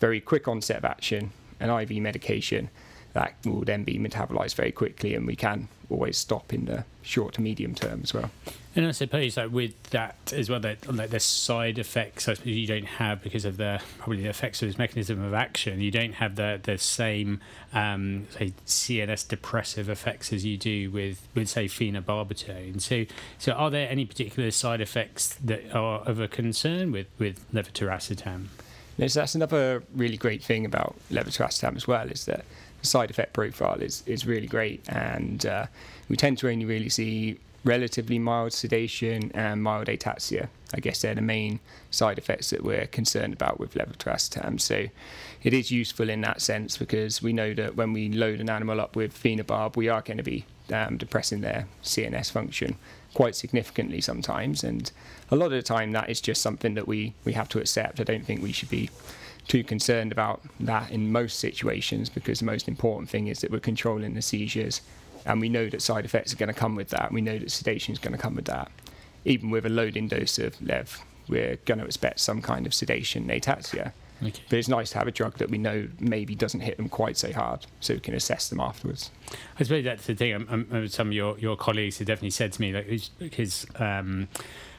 very 0.00 0.20
quick 0.20 0.48
onset 0.48 0.78
of 0.78 0.84
action, 0.84 1.30
an 1.60 1.70
IV 1.70 2.02
medication 2.02 2.68
that 3.16 3.34
will 3.46 3.62
then 3.62 3.82
be 3.82 3.98
metabolized 3.98 4.56
very 4.56 4.70
quickly 4.70 5.14
and 5.14 5.26
we 5.26 5.34
can 5.34 5.68
always 5.88 6.18
stop 6.18 6.52
in 6.52 6.66
the 6.66 6.84
short 7.00 7.32
to 7.32 7.40
medium 7.40 7.74
term 7.74 8.00
as 8.02 8.12
well. 8.12 8.30
And 8.74 8.86
I 8.86 8.90
suppose 8.90 9.38
like 9.38 9.50
with 9.50 9.82
that 9.84 10.34
as 10.34 10.50
well, 10.50 10.60
that 10.60 10.94
like 10.94 11.08
the 11.08 11.18
side 11.18 11.78
effects 11.78 12.28
I 12.28 12.34
suppose 12.34 12.52
you 12.52 12.66
don't 12.66 12.84
have 12.84 13.22
because 13.22 13.46
of 13.46 13.56
the 13.56 13.80
probably 13.96 14.22
the 14.22 14.28
effects 14.28 14.60
of 14.60 14.68
this 14.68 14.76
mechanism 14.76 15.24
of 15.24 15.32
action. 15.32 15.80
You 15.80 15.90
don't 15.90 16.12
have 16.12 16.36
the 16.36 16.60
the 16.62 16.76
same 16.76 17.40
um, 17.72 18.26
say 18.36 18.52
CNS 18.66 19.26
depressive 19.28 19.88
effects 19.88 20.30
as 20.30 20.44
you 20.44 20.58
do 20.58 20.90
with 20.90 21.26
with 21.34 21.48
say 21.48 21.68
phenobarbital. 21.68 22.78
So 22.82 23.06
so 23.38 23.52
are 23.52 23.70
there 23.70 23.88
any 23.88 24.04
particular 24.04 24.50
side 24.50 24.82
effects 24.82 25.36
that 25.36 25.74
are 25.74 26.00
of 26.00 26.20
a 26.20 26.28
concern 26.28 26.92
with 26.92 27.06
with 27.18 27.50
levetiracetam? 27.50 28.48
Yes, 28.98 29.14
that's 29.14 29.34
another 29.34 29.84
really 29.94 30.18
great 30.18 30.42
thing 30.44 30.66
about 30.66 30.96
levetiracetam 31.10 31.76
as 31.76 31.86
well 31.86 32.08
is 32.10 32.26
that 32.26 32.44
side 32.86 33.10
effect 33.10 33.32
profile 33.32 33.80
is, 33.80 34.02
is 34.06 34.26
really 34.26 34.46
great. 34.46 34.82
And 34.88 35.44
uh, 35.44 35.66
we 36.08 36.16
tend 36.16 36.38
to 36.38 36.48
only 36.48 36.64
really 36.64 36.88
see 36.88 37.38
relatively 37.64 38.18
mild 38.18 38.52
sedation 38.52 39.32
and 39.34 39.62
mild 39.62 39.88
ataxia. 39.88 40.48
I 40.72 40.80
guess 40.80 41.02
they're 41.02 41.14
the 41.14 41.20
main 41.20 41.60
side 41.90 42.16
effects 42.16 42.50
that 42.50 42.62
we're 42.62 42.86
concerned 42.86 43.32
about 43.32 43.58
with 43.58 43.74
levetiracetam. 43.74 44.60
So 44.60 44.86
it 45.42 45.52
is 45.52 45.70
useful 45.70 46.08
in 46.08 46.20
that 46.22 46.40
sense 46.40 46.76
because 46.76 47.22
we 47.22 47.32
know 47.32 47.54
that 47.54 47.76
when 47.76 47.92
we 47.92 48.08
load 48.08 48.40
an 48.40 48.48
animal 48.48 48.80
up 48.80 48.96
with 48.96 49.20
phenobarb, 49.20 49.76
we 49.76 49.88
are 49.88 50.00
going 50.00 50.16
to 50.16 50.22
be 50.22 50.44
um, 50.72 50.96
depressing 50.96 51.40
their 51.40 51.66
CNS 51.82 52.30
function 52.30 52.76
quite 53.14 53.34
significantly 53.34 54.00
sometimes. 54.00 54.62
And 54.62 54.90
a 55.30 55.36
lot 55.36 55.46
of 55.46 55.52
the 55.52 55.62
time, 55.62 55.92
that 55.92 56.10
is 56.10 56.20
just 56.20 56.42
something 56.42 56.74
that 56.74 56.86
we, 56.86 57.14
we 57.24 57.32
have 57.32 57.48
to 57.50 57.58
accept. 57.58 57.98
I 57.98 58.04
don't 58.04 58.24
think 58.24 58.42
we 58.42 58.52
should 58.52 58.70
be 58.70 58.90
too 59.48 59.62
concerned 59.62 60.12
about 60.12 60.42
that 60.60 60.90
in 60.90 61.12
most 61.12 61.38
situations 61.38 62.08
because 62.08 62.40
the 62.40 62.44
most 62.44 62.68
important 62.68 63.08
thing 63.08 63.28
is 63.28 63.40
that 63.40 63.50
we're 63.50 63.60
controlling 63.60 64.14
the 64.14 64.22
seizures 64.22 64.80
and 65.24 65.40
we 65.40 65.48
know 65.48 65.68
that 65.68 65.82
side 65.82 66.04
effects 66.04 66.32
are 66.32 66.36
going 66.36 66.52
to 66.52 66.58
come 66.58 66.74
with 66.74 66.88
that. 66.90 67.12
We 67.12 67.20
know 67.20 67.38
that 67.38 67.50
sedation 67.50 67.92
is 67.92 67.98
going 67.98 68.12
to 68.12 68.18
come 68.18 68.34
with 68.34 68.46
that. 68.46 68.70
Even 69.24 69.50
with 69.50 69.66
a 69.66 69.68
loading 69.68 70.08
dose 70.08 70.38
of 70.38 70.60
Lev, 70.62 71.00
we're 71.28 71.56
going 71.64 71.78
to 71.78 71.84
expect 71.84 72.20
some 72.20 72.40
kind 72.40 72.66
of 72.66 72.72
sedation 72.72 73.26
ataxia. 73.28 73.92
Okay. 74.22 74.40
But 74.48 74.58
it's 74.58 74.68
nice 74.68 74.90
to 74.90 74.98
have 74.98 75.08
a 75.08 75.12
drug 75.12 75.36
that 75.38 75.50
we 75.50 75.58
know 75.58 75.88
maybe 76.00 76.34
doesn't 76.34 76.60
hit 76.60 76.78
them 76.78 76.88
quite 76.88 77.16
so 77.18 77.32
hard, 77.32 77.66
so 77.80 77.94
we 77.94 78.00
can 78.00 78.14
assess 78.14 78.48
them 78.48 78.60
afterwards. 78.60 79.10
I 79.58 79.64
suppose 79.64 79.84
that's 79.84 80.06
the 80.06 80.14
thing. 80.14 80.32
I'm, 80.34 80.66
I'm, 80.70 80.88
some 80.88 81.08
of 81.08 81.12
your, 81.12 81.38
your 81.38 81.56
colleagues 81.56 81.98
have 81.98 82.06
definitely 82.06 82.30
said 82.30 82.52
to 82.54 82.60
me, 82.60 82.72
like 82.72 83.34
his, 83.34 83.66
um, 83.76 84.28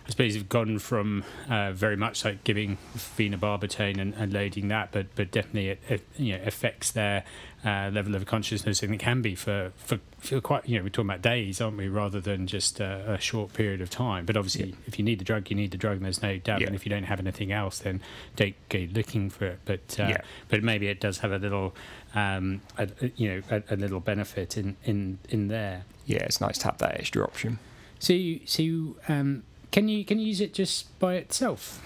I 0.08 0.10
suppose 0.10 0.36
you've 0.36 0.48
gone 0.48 0.80
from 0.80 1.26
uh, 1.50 1.74
very 1.74 1.98
much 1.98 2.24
like 2.24 2.46
giving 2.46 2.78
phenobarbital 2.96 4.00
and, 4.00 4.14
and 4.14 4.32
loading 4.32 4.70
that, 4.70 4.92
but 4.94 5.08
but 5.16 5.32
definitely 5.32 5.70
it, 5.70 5.82
it 5.90 6.08
you 6.16 6.38
know 6.38 6.44
affects 6.46 6.92
their 6.92 7.26
uh, 7.66 7.90
level 7.92 8.16
of 8.16 8.26
consciousness, 8.26 8.82
and 8.82 8.94
it 8.94 9.00
can 9.00 9.22
be 9.22 9.36
for, 9.36 9.74
for, 9.76 10.00
for 10.20 10.40
quite 10.40 10.68
you 10.68 10.78
know 10.78 10.84
we're 10.84 10.90
talking 10.90 11.10
about 11.10 11.22
days, 11.22 11.60
aren't 11.60 11.76
we, 11.76 11.90
rather 11.90 12.22
than 12.22 12.48
just 12.48 12.80
a, 12.80 13.16
a 13.16 13.20
short 13.20 13.52
period 13.52 13.82
of 13.82 13.90
time. 13.90 14.26
But 14.26 14.38
obviously, 14.38 14.70
yeah. 14.70 14.76
if 14.86 14.98
you 14.98 15.04
need 15.04 15.20
the 15.20 15.26
drug, 15.26 15.50
you 15.50 15.58
need 15.58 15.72
the 15.72 15.78
drug, 15.78 15.98
and 15.98 16.06
there's 16.06 16.22
no 16.22 16.38
doubt. 16.38 16.62
Yeah. 16.62 16.68
And 16.68 16.76
if 16.76 16.86
you 16.86 16.90
don't 16.90 17.04
have 17.04 17.20
anything 17.20 17.52
else, 17.52 17.80
then 17.80 18.02
don't 18.38 18.56
go 18.70 18.88
looking 18.94 19.30
for 19.30 19.46
it. 19.48 19.60
But 19.66 20.00
uh, 20.00 20.08
yeah. 20.08 20.22
but 20.48 20.64
maybe 20.64 20.88
it 20.88 21.02
does 21.02 21.18
have 21.18 21.34
a 21.34 21.38
little 21.38 21.76
um, 22.16 22.62
a, 22.78 22.88
you 23.18 23.30
know 23.30 23.42
a, 23.52 23.74
a 23.74 23.76
little 23.76 24.00
benefit 24.00 24.56
in 24.56 24.78
in 24.86 25.20
in 25.28 25.50
there. 25.50 25.84
Yeah, 26.06 26.24
it's 26.24 26.40
nice 26.40 26.58
to 26.60 26.66
have 26.68 26.78
that 26.78 26.98
extra 26.98 27.24
option. 27.24 27.60
So 28.00 28.36
so 28.46 28.96
um, 29.10 29.44
can 29.72 29.88
you 29.88 30.06
can 30.06 30.20
you 30.20 30.28
use 30.28 30.42
it 30.42 30.54
just 30.54 30.98
by 31.00 31.16
itself? 31.16 31.82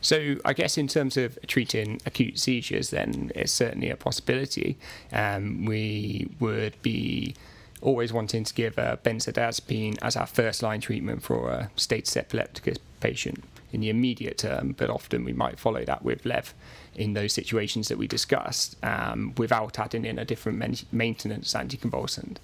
So 0.00 0.36
I 0.44 0.52
guess 0.52 0.78
in 0.78 0.88
terms 0.88 1.16
of 1.16 1.38
treating 1.46 2.00
acute 2.06 2.38
seizures, 2.38 2.90
then 2.90 3.32
it's 3.34 3.52
certainly 3.52 3.90
a 3.90 3.96
possibility. 3.96 4.76
Um, 5.12 5.64
we 5.64 6.28
would 6.38 6.80
be 6.82 7.34
always 7.80 8.12
wanting 8.12 8.44
to 8.44 8.54
give 8.54 8.78
a 8.78 8.98
benzodiazepine 9.02 9.98
as 10.02 10.16
our 10.16 10.26
first 10.26 10.62
line 10.62 10.80
treatment 10.80 11.22
for 11.22 11.50
a 11.50 11.70
status 11.76 12.16
epilepticus 12.16 12.78
patient 13.00 13.42
in 13.72 13.80
the 13.80 13.90
immediate 13.90 14.38
term, 14.38 14.74
but 14.78 14.90
often 14.90 15.24
we 15.24 15.32
might 15.32 15.58
follow 15.58 15.84
that 15.84 16.02
with 16.02 16.24
LEV 16.24 16.54
in 16.94 17.12
those 17.12 17.32
situations 17.32 17.88
that 17.88 17.98
we 17.98 18.06
discussed 18.06 18.76
um, 18.84 19.34
without 19.36 19.78
adding 19.78 20.04
in 20.04 20.18
a 20.18 20.24
different 20.24 20.56
men- 20.56 20.76
maintenance 20.92 21.52
anticonvulsant. 21.52 22.36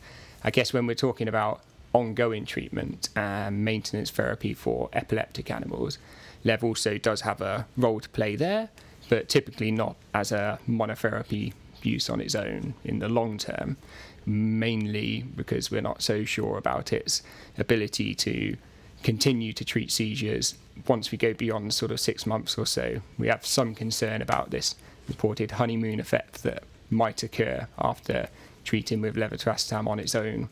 I 0.45 0.51
guess 0.51 0.73
when 0.73 0.87
we're 0.87 0.95
talking 0.95 1.29
about 1.29 1.63
ongoing 1.93 2.45
treatment 2.45 3.09
and 3.15 3.65
maintenance 3.65 4.11
therapy 4.11 4.55
for 4.55 4.89
epileptic 4.93 5.51
animals. 5.51 5.99
Lev 6.45 6.65
also 6.65 6.99
does 6.99 7.21
have 7.23 7.41
a 7.41 7.67
role 7.77 8.01
to 8.01 8.09
play 8.11 8.37
there, 8.37 8.69
but 9.09 9.29
typically 9.29 9.71
not 9.71 9.97
as 10.15 10.33
a 10.33 10.59
monotherapy 10.69 11.53
use 11.83 12.09
on 12.09 12.21
its 12.21 12.35
own 12.35 12.75
in 12.85 12.99
the 12.99 13.09
long 13.09 13.39
term, 13.39 13.77
mainly 14.25 15.23
because 15.37 15.71
we're 15.71 15.81
not 15.81 16.03
so 16.03 16.25
sure 16.25 16.57
about 16.57 16.93
its 16.93 17.23
ability 17.59 18.15
to 18.15 18.57
continue 19.03 19.53
to 19.53 19.65
treat 19.65 19.91
seizures 19.91 20.55
once 20.87 21.11
we 21.11 21.19
go 21.19 21.35
beyond 21.35 21.75
sort 21.75 21.91
of 21.91 22.01
six 22.01 22.27
months 22.27 22.57
or 22.57 22.67
so. 22.67 23.01
We 23.19 23.29
have 23.29 23.45
some 23.45 23.75
concern 23.75 24.23
about 24.23 24.51
this 24.51 24.75
reported 25.09 25.53
honeymoon 25.53 26.01
effect 26.01 26.43
that 26.45 26.63
might 26.91 27.23
occur 27.23 27.67
after 27.79 28.29
treating 28.65 29.01
with 29.01 29.17
levetiracetam 29.17 29.89
on 29.89 29.99
its 29.99 30.15
own 30.15 30.49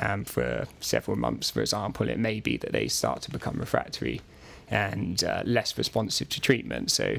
um, 0.00 0.24
for 0.24 0.66
several 0.80 1.16
months, 1.16 1.50
for 1.50 1.60
example, 1.60 2.08
it 2.08 2.18
may 2.18 2.40
be 2.40 2.56
that 2.56 2.72
they 2.72 2.88
start 2.88 3.22
to 3.22 3.30
become 3.30 3.56
refractory 3.58 4.20
and 4.68 5.22
uh, 5.22 5.42
less 5.44 5.76
responsive 5.76 6.28
to 6.30 6.40
treatment. 6.40 6.90
So, 6.90 7.16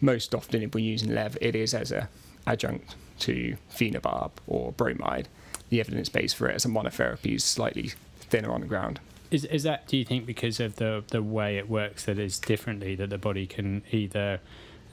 most 0.00 0.34
often, 0.34 0.62
if 0.62 0.74
we're 0.74 0.84
using 0.84 1.14
LEV, 1.14 1.38
it 1.40 1.54
is 1.54 1.74
as 1.74 1.92
a 1.92 2.08
adjunct 2.46 2.94
to 3.20 3.56
phenobarb 3.72 4.32
or 4.46 4.72
bromide. 4.72 5.28
The 5.68 5.80
evidence 5.80 6.08
base 6.08 6.32
for 6.32 6.48
it 6.48 6.56
as 6.56 6.64
a 6.64 6.68
monotherapy 6.68 7.36
is 7.36 7.44
slightly 7.44 7.92
thinner 8.18 8.52
on 8.52 8.60
the 8.60 8.66
ground. 8.66 9.00
Is 9.30 9.44
is 9.46 9.62
that 9.62 9.86
do 9.86 9.96
you 9.96 10.04
think 10.04 10.26
because 10.26 10.60
of 10.60 10.76
the 10.76 11.04
the 11.08 11.22
way 11.22 11.56
it 11.56 11.68
works 11.68 12.04
that 12.04 12.18
is 12.18 12.38
differently 12.38 12.94
that 12.96 13.10
the 13.10 13.18
body 13.18 13.46
can 13.46 13.82
either 13.90 14.40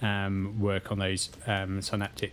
um, 0.02 0.60
work 0.60 0.92
on 0.92 1.00
those 1.00 1.30
um, 1.46 1.82
synaptic 1.82 2.32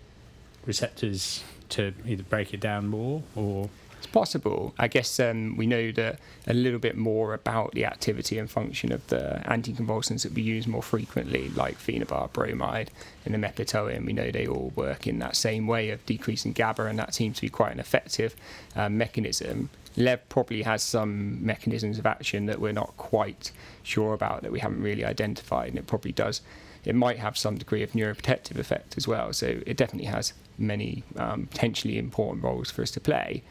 receptors 0.65 1.43
to 1.71 1.93
either 2.07 2.23
break 2.23 2.55
it 2.55 2.61
down 2.61 2.87
more 2.87 3.23
or 3.35 3.69
It's 3.99 4.07
possible. 4.07 4.75
I 4.79 4.89
guess 4.89 5.19
um, 5.19 5.57
we 5.57 5.67
know 5.67 5.91
that 5.93 6.19
a 6.47 6.53
little 6.53 6.79
bit 6.79 6.97
more 6.97 7.33
about 7.33 7.73
the 7.73 7.87
activity 7.87 8.39
and 8.39 8.51
function 8.51 8.93
of 8.93 9.07
the 9.07 9.43
anticonvulsants 9.47 10.23
that 10.23 10.33
we 10.33 10.43
use 10.43 10.67
more 10.67 10.83
frequently, 10.83 11.49
like 11.51 11.79
phenobarb, 11.79 12.33
bromide, 12.33 12.91
and 13.25 13.33
the 13.33 13.39
mepitoin. 13.39 14.05
We 14.05 14.13
know 14.13 14.31
they 14.31 14.47
all 14.47 14.73
work 14.77 15.07
in 15.07 15.19
that 15.21 15.35
same 15.35 15.67
way 15.67 15.91
of 15.91 16.05
decreasing 16.05 16.53
GABA, 16.53 16.85
and 16.85 16.99
that 16.99 17.15
seems 17.15 17.37
to 17.37 17.43
be 17.43 17.49
quite 17.49 17.73
an 17.73 17.81
effective 17.81 18.37
uh, 18.75 18.89
mechanism. 18.91 19.71
Lev 19.97 20.29
probably 20.29 20.63
has 20.63 20.83
some 20.83 21.45
mechanisms 21.45 21.99
of 21.99 22.05
action 22.05 22.45
that 22.47 22.61
we're 22.61 22.73
not 22.73 22.95
quite 22.99 23.51
sure 23.83 24.13
about 24.13 24.43
that 24.43 24.53
we 24.53 24.61
haven't 24.61 24.83
really 24.83 25.07
identified, 25.07 25.71
and 25.71 25.79
it 25.79 25.87
probably 25.87 26.13
does. 26.13 26.43
It 26.85 26.95
might 26.95 27.19
have 27.19 27.39
some 27.39 27.57
degree 27.57 27.83
of 27.83 27.93
neuroprotective 27.93 28.59
effect 28.59 28.97
as 28.99 29.09
well. 29.09 29.33
So 29.33 29.61
it 29.67 29.79
definitely 29.79 30.07
has 30.09 30.35
many 30.59 31.03
um, 31.17 31.47
potentially 31.47 31.99
important 31.99 32.45
roles 32.45 32.71
for 32.71 32.83
us 32.83 32.91
to 32.93 33.01
play 33.01 33.43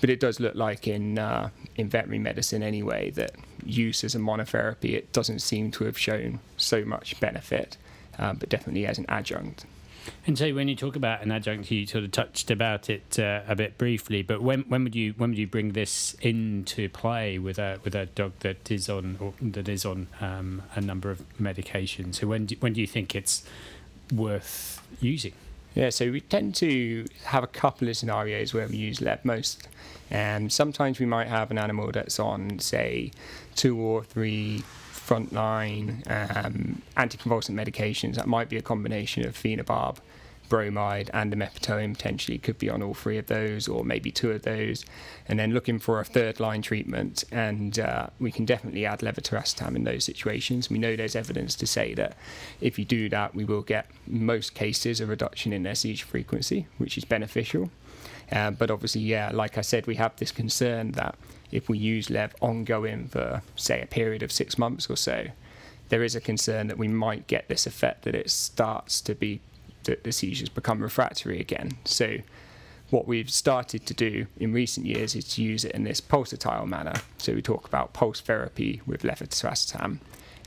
but 0.00 0.10
it 0.10 0.20
does 0.20 0.40
look 0.40 0.54
like 0.54 0.86
in 0.86 1.18
uh, 1.18 1.50
in 1.76 1.88
veterinary 1.88 2.18
medicine 2.18 2.62
anyway 2.62 3.10
that 3.10 3.32
use 3.64 4.04
as 4.04 4.14
a 4.14 4.18
monotherapy 4.18 4.94
it 4.94 5.12
doesn't 5.12 5.40
seem 5.40 5.70
to 5.70 5.84
have 5.84 5.98
shown 5.98 6.40
so 6.56 6.84
much 6.84 7.18
benefit, 7.20 7.76
um, 8.18 8.36
but 8.36 8.48
definitely 8.48 8.86
as 8.86 8.98
an 8.98 9.06
adjunct. 9.08 9.64
And 10.26 10.36
so, 10.36 10.52
when 10.54 10.68
you 10.68 10.76
talk 10.76 10.96
about 10.96 11.22
an 11.22 11.30
adjunct, 11.30 11.70
you 11.70 11.86
sort 11.86 12.04
of 12.04 12.12
touched 12.12 12.50
about 12.50 12.90
it 12.90 13.18
uh, 13.18 13.42
a 13.46 13.56
bit 13.56 13.78
briefly. 13.78 14.22
But 14.22 14.42
when 14.42 14.62
when 14.62 14.84
would 14.84 14.94
you 14.94 15.14
when 15.16 15.30
would 15.30 15.38
you 15.38 15.46
bring 15.46 15.72
this 15.72 16.14
into 16.20 16.88
play 16.88 17.38
with 17.38 17.58
a 17.58 17.78
with 17.84 17.94
a 17.94 18.06
dog 18.06 18.32
that 18.40 18.70
is 18.70 18.88
on 18.88 19.34
that 19.40 19.68
is 19.68 19.84
on 19.84 20.08
um, 20.20 20.62
a 20.74 20.80
number 20.80 21.10
of 21.10 21.22
medications? 21.40 22.16
So 22.16 22.26
when 22.26 22.46
do, 22.46 22.56
when 22.60 22.74
do 22.74 22.80
you 22.80 22.86
think 22.86 23.14
it's 23.14 23.44
worth 24.12 24.82
using? 25.00 25.32
Yeah, 25.74 25.90
so 25.90 26.10
we 26.12 26.20
tend 26.20 26.54
to 26.56 27.04
have 27.24 27.42
a 27.42 27.48
couple 27.48 27.88
of 27.88 27.96
scenarios 27.96 28.54
where 28.54 28.68
we 28.68 28.76
use 28.76 29.00
Lev 29.00 29.24
most. 29.24 29.68
And 30.10 30.52
sometimes 30.52 31.00
we 31.00 31.06
might 31.06 31.26
have 31.26 31.50
an 31.50 31.58
animal 31.58 31.90
that's 31.90 32.20
on, 32.20 32.60
say, 32.60 33.10
two 33.56 33.76
or 33.78 34.04
three 34.04 34.62
frontline 34.92 36.08
um, 36.10 36.82
anticonvulsant 36.96 37.54
medications. 37.54 38.14
That 38.14 38.28
might 38.28 38.48
be 38.48 38.56
a 38.56 38.62
combination 38.62 39.26
of 39.26 39.36
phenobarb, 39.36 39.96
bromide, 40.48 41.10
and 41.12 41.32
imepitoin. 41.32 41.94
Potentially 41.94 42.38
could 42.38 42.58
be 42.58 42.70
on 42.70 42.82
all 42.82 42.94
three 42.94 43.18
of 43.18 43.26
those, 43.26 43.68
or 43.68 43.84
maybe 43.84 44.10
two 44.10 44.30
of 44.30 44.42
those. 44.42 44.84
And 45.28 45.38
then 45.38 45.52
looking 45.52 45.78
for 45.78 46.00
a 46.00 46.04
third 46.04 46.40
line 46.40 46.62
treatment. 46.62 47.24
And 47.30 47.78
uh, 47.78 48.08
we 48.18 48.30
can 48.30 48.44
definitely 48.44 48.86
add 48.86 49.00
levetiracetam 49.00 49.76
in 49.76 49.84
those 49.84 50.04
situations. 50.04 50.70
We 50.70 50.78
know 50.78 50.96
there's 50.96 51.16
evidence 51.16 51.54
to 51.56 51.66
say 51.66 51.94
that 51.94 52.16
if 52.60 52.78
you 52.78 52.84
do 52.84 53.08
that, 53.08 53.34
we 53.34 53.44
will 53.44 53.62
get 53.62 53.86
most 54.06 54.54
cases 54.54 55.00
a 55.00 55.06
reduction 55.06 55.52
in 55.52 55.62
their 55.62 55.74
seizure 55.74 56.06
frequency, 56.06 56.66
which 56.78 56.98
is 56.98 57.04
beneficial. 57.04 57.70
Uh, 58.32 58.50
but 58.50 58.70
obviously, 58.70 59.02
yeah, 59.02 59.30
like 59.32 59.58
I 59.58 59.60
said, 59.60 59.86
we 59.86 59.96
have 59.96 60.16
this 60.16 60.32
concern 60.32 60.92
that 60.92 61.16
if 61.52 61.68
we 61.68 61.78
use 61.78 62.10
LEV 62.10 62.34
ongoing 62.40 63.06
for, 63.06 63.42
say, 63.54 63.80
a 63.80 63.86
period 63.86 64.22
of 64.22 64.32
six 64.32 64.58
months 64.58 64.88
or 64.88 64.96
so, 64.96 65.26
there 65.88 66.02
is 66.02 66.16
a 66.16 66.20
concern 66.20 66.66
that 66.68 66.78
we 66.78 66.88
might 66.88 67.26
get 67.26 67.48
this 67.48 67.66
effect 67.66 68.02
that 68.02 68.14
it 68.14 68.30
starts 68.30 69.00
to 69.02 69.14
be 69.14 69.40
that 69.84 70.04
the 70.04 70.12
seizures 70.12 70.48
become 70.48 70.80
refractory 70.80 71.40
again. 71.40 71.72
So, 71.84 72.18
what 72.90 73.08
we've 73.08 73.30
started 73.30 73.86
to 73.86 73.94
do 73.94 74.26
in 74.36 74.52
recent 74.52 74.86
years 74.86 75.16
is 75.16 75.24
to 75.34 75.42
use 75.42 75.64
it 75.64 75.72
in 75.72 75.84
this 75.84 76.00
pulsatile 76.00 76.66
manner. 76.66 76.94
So, 77.18 77.34
we 77.34 77.42
talk 77.42 77.66
about 77.66 77.92
pulse 77.92 78.20
therapy 78.20 78.82
with 78.86 79.02
levetiracetam, 79.02 79.98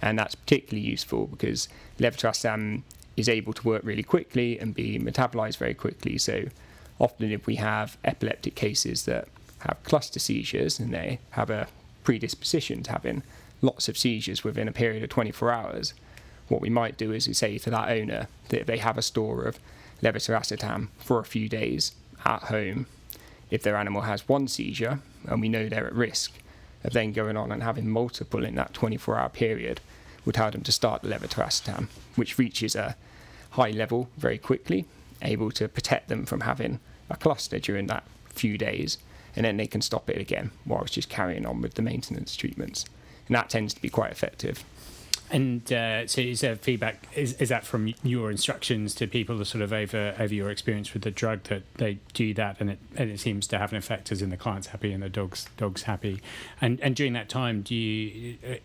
and 0.02 0.20
that's 0.20 0.36
particularly 0.36 0.88
useful 0.88 1.28
because 1.28 1.68
levetiracetam 2.00 2.84
is 3.16 3.28
able 3.28 3.54
to 3.54 3.68
work 3.68 3.82
really 3.84 4.04
quickly 4.04 4.60
and 4.60 4.76
be 4.76 5.00
metabolized 5.00 5.58
very 5.58 5.74
quickly. 5.74 6.18
So, 6.18 6.46
often 7.00 7.32
if 7.32 7.46
we 7.46 7.56
have 7.56 7.98
epileptic 8.04 8.56
cases 8.56 9.06
that 9.06 9.28
have 9.60 9.82
cluster 9.84 10.20
seizures 10.20 10.80
and 10.80 10.94
they 10.94 11.20
have 11.32 11.50
a 11.50 11.68
predisposition 12.04 12.84
to 12.84 12.92
having 12.92 13.24
lots 13.62 13.90
of 13.90 13.98
seizures 13.98 14.44
within 14.44 14.68
a 14.68 14.72
period 14.72 15.04
of 15.04 15.10
24 15.10 15.52
hours, 15.52 15.94
what 16.48 16.62
we 16.62 16.70
might 16.70 16.98
do 16.98 17.12
is 17.12 17.28
we 17.28 17.34
say 17.34 17.58
to 17.58 17.70
that 17.70 17.90
owner 17.90 18.28
that 18.50 18.68
they 18.68 18.78
have 18.78 18.98
a 18.98 19.02
store 19.02 19.44
of 19.44 19.60
levetiracetam 20.02 20.90
for 20.98 21.20
a 21.20 21.26
few 21.26 21.50
days 21.50 21.94
at 22.26 22.44
home. 22.44 22.86
If 23.50 23.64
their 23.64 23.76
animal 23.76 24.02
has 24.02 24.28
one 24.28 24.48
seizure 24.48 25.00
and 25.26 25.42
we 25.42 25.50
know 25.50 25.68
they're 25.68 25.88
at 25.88 25.96
risk 25.96 26.34
of 26.84 26.94
then 26.94 27.12
going 27.12 27.38
on 27.38 27.52
and 27.52 27.64
having 27.64 27.90
multiple 27.90 28.46
in 28.46 28.56
that 28.56 28.74
24 28.74 29.18
hour 29.18 29.30
period, 29.30 29.82
we'll 30.26 30.34
tell 30.34 30.52
them 30.52 30.62
to 30.64 30.72
start 30.72 31.02
the 31.02 31.10
levetiracetam, 31.10 31.88
which 32.16 32.38
reaches 32.38 32.76
a 32.76 32.96
high 33.52 33.72
level 33.72 34.10
very 34.18 34.38
quickly, 34.38 34.86
able 35.22 35.52
to 35.52 35.68
protect 35.68 36.10
them 36.10 36.26
from 36.26 36.42
having 36.42 36.80
a 37.10 37.16
cluster 37.16 37.60
during 37.60 37.88
that 37.88 38.04
few 38.30 38.58
days, 38.58 38.98
and 39.36 39.46
then 39.46 39.58
they 39.58 39.68
can 39.68 39.82
stop 39.82 40.10
it 40.10 40.18
again 40.18 40.52
whilst 40.66 40.94
just 40.94 41.10
carrying 41.10 41.46
on 41.46 41.62
with 41.62 41.74
the 41.74 41.82
maintenance 41.82 42.36
treatments. 42.36 42.86
And 43.28 43.36
that 43.36 43.50
tends 43.50 43.74
to 43.74 43.82
be 43.82 43.90
quite 43.90 44.12
effective. 44.12 44.64
And 45.30 45.72
uh, 45.74 46.08
so, 46.08 46.22
is 46.22 46.42
there 46.42 46.56
feedback? 46.56 47.08
Is, 47.16 47.34
is 47.34 47.50
that 47.50 47.66
from 47.66 47.94
your 48.04 48.32
instructions 48.32 48.96
to 48.96 49.08
people, 49.08 49.44
sort 49.44 49.62
of 49.62 49.74
over 49.74 50.16
over 50.18 50.34
your 50.34 50.50
experience 50.50 50.94
with 50.94 51.04
the 51.04 51.12
drug 51.12 51.44
that 51.44 51.64
they 51.76 52.00
do 52.14 52.34
that, 52.36 52.58
and 52.60 52.70
it 52.72 52.80
and 52.96 53.12
it 53.12 53.20
seems 53.20 53.48
to 53.48 53.58
have 53.58 53.72
an 53.72 53.78
effect, 53.78 54.12
as 54.12 54.22
in 54.22 54.30
the 54.30 54.38
client's 54.38 54.68
happy 54.68 54.94
and 54.94 55.04
the 55.04 55.10
dog's 55.10 55.48
dog's 55.58 55.84
happy, 55.84 56.22
and 56.62 56.80
and 56.82 56.96
during 56.96 57.14
that 57.14 57.28
time, 57.30 57.62
do 57.62 57.76
you 57.76 58.38
uh, 58.50 58.56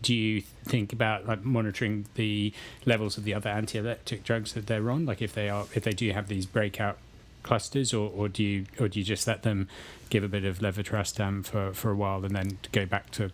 do 0.00 0.14
you 0.14 0.42
think 0.64 0.92
about 0.92 1.26
like 1.26 1.44
monitoring 1.44 2.06
the 2.14 2.52
levels 2.86 3.16
of 3.16 3.24
the 3.24 3.34
other 3.34 3.50
anti-epileptic 3.50 4.24
drugs 4.24 4.52
that 4.52 4.66
they're 4.66 4.90
on, 4.90 5.06
like 5.06 5.22
if 5.22 5.34
they 5.34 5.48
are 5.48 5.66
if 5.74 5.82
they 5.84 5.92
do 5.92 6.10
have 6.12 6.28
these 6.28 6.46
breakout 6.46 6.98
clusters, 7.42 7.92
or, 7.92 8.10
or 8.14 8.28
do 8.28 8.42
you 8.44 8.66
or 8.78 8.88
do 8.88 8.98
you 9.00 9.04
just 9.04 9.26
let 9.26 9.42
them 9.42 9.68
give 10.10 10.22
a 10.22 10.28
bit 10.28 10.44
of 10.44 10.60
levetiracetam 10.60 11.44
for 11.44 11.72
for 11.72 11.90
a 11.90 11.94
while 11.96 12.24
and 12.24 12.34
then 12.36 12.58
go 12.70 12.86
back 12.86 13.10
to 13.12 13.30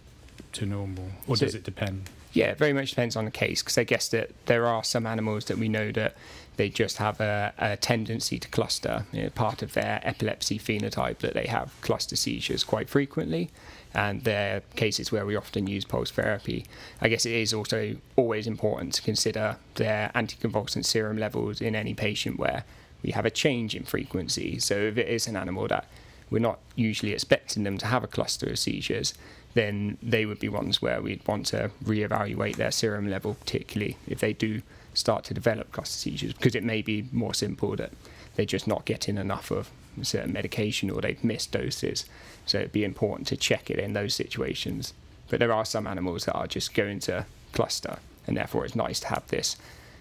to 0.53 0.65
normal, 0.65 1.11
or 1.27 1.37
So- 1.37 1.45
does 1.47 1.55
it 1.55 1.65
depend? 1.65 2.09
Yeah, 2.33 2.47
it 2.47 2.59
very 2.59 2.73
much 2.73 2.91
depends 2.91 3.17
on 3.17 3.25
the 3.25 3.31
case 3.31 3.63
because 3.63 3.79
I 3.79 3.85
guess 3.85 4.09
that 4.09 4.31
there 4.47 4.67
are 4.67 4.85
some 4.85 5.07
animals 5.07 5.47
that 5.47 5.59
we 5.59 5.69
know 5.69 5.91
that 5.93 6.15
they 6.57 6.69
just 6.69 6.99
have 6.99 7.21
a, 7.21 7.55
a 7.57 7.77
tendency 7.77 8.39
to 8.39 8.49
cluster. 8.49 9.07
You 9.13 9.25
know, 9.25 9.31
part 9.31 9.63
of 9.63 9.73
their 9.73 10.01
epilepsy 10.03 10.59
phenotype 10.59 11.19
that 11.19 11.35
they 11.35 11.47
have 11.47 11.73
cluster 11.81 12.17
seizures 12.17 12.65
quite 12.65 12.89
frequently, 12.89 13.51
and 13.95 14.25
they're 14.25 14.63
cases 14.77 15.11
where 15.11 15.25
we 15.25 15.37
often 15.37 15.67
use 15.67 15.85
pulse 15.85 16.11
therapy. 16.11 16.67
I 17.01 17.09
guess 17.09 17.25
it 17.25 17.33
is 17.33 17.55
also 17.55 17.97
always 18.17 18.47
important 18.47 18.93
to 18.95 19.03
consider 19.03 19.57
their 19.77 20.11
anticonvulsant 20.15 20.85
serum 20.85 21.17
levels 21.17 21.61
in 21.61 21.75
any 21.75 21.95
patient 21.95 22.39
where 22.39 22.65
we 23.03 23.13
have 23.13 23.25
a 23.25 23.31
change 23.31 23.75
in 23.75 23.85
frequency. 23.85 24.59
So 24.59 24.75
if 24.75 24.99
it 24.99 25.09
is 25.09 25.29
an 25.29 25.37
animal 25.37 25.69
that 25.69 25.87
we're 26.31 26.41
not 26.41 26.59
usually 26.75 27.13
expecting 27.13 27.63
them 27.63 27.79
to 27.79 27.87
have 27.87 28.05
a 28.05 28.09
cluster 28.09 28.51
of 28.51 28.59
seizures, 28.59 29.15
then 29.55 29.99
they 30.03 30.27
would 30.27 30.39
be 30.39 30.49
ones 30.49 30.83
where 30.83 31.01
we'd 31.01 31.27
want 31.27 31.47
to 31.47 31.71
reevaluate 31.85 32.57
their 32.57 32.71
serum 32.71 33.09
level, 33.09 33.35
particularly 33.35 33.97
if 34.07 34.21
they 34.21 34.33
do 34.33 34.63
start 34.95 35.25
to 35.25 35.35
develop 35.35 35.73
cluster 35.73 35.99
seizures, 35.99 36.33
because 36.33 36.55
it 36.55 36.65
may 36.65 36.83
be 36.83 37.07
more 37.13 37.35
simple 37.35 37.75
that 37.77 37.93
they're 38.35 38.47
just 38.47 38.67
not 38.67 38.85
getting 38.85 39.17
enough 39.17 39.51
of 39.51 39.71
a 40.01 40.05
certain 40.05 40.33
medication 40.33 40.91
or 40.91 41.01
they've 41.01 41.25
missed 41.25 41.53
doses. 41.53 42.05
So 42.47 42.59
it'd 42.59 42.73
be 42.73 42.85
important 42.85 43.27
to 43.29 43.37
check 43.37 43.71
it 43.71 43.79
in 43.79 43.93
those 43.93 44.15
situations. 44.15 44.95
But 45.29 45.41
there 45.41 45.53
are 45.53 45.65
some 45.65 45.87
animals 45.87 46.25
that 46.25 46.35
are 46.35 46.47
just 46.47 46.75
going 46.75 47.01
to 47.01 47.27
cluster, 47.53 47.99
and 48.27 48.37
therefore 48.37 48.65
it's 48.65 48.77
nice 48.77 49.01
to 49.01 49.09
have 49.09 49.27
this 49.29 49.57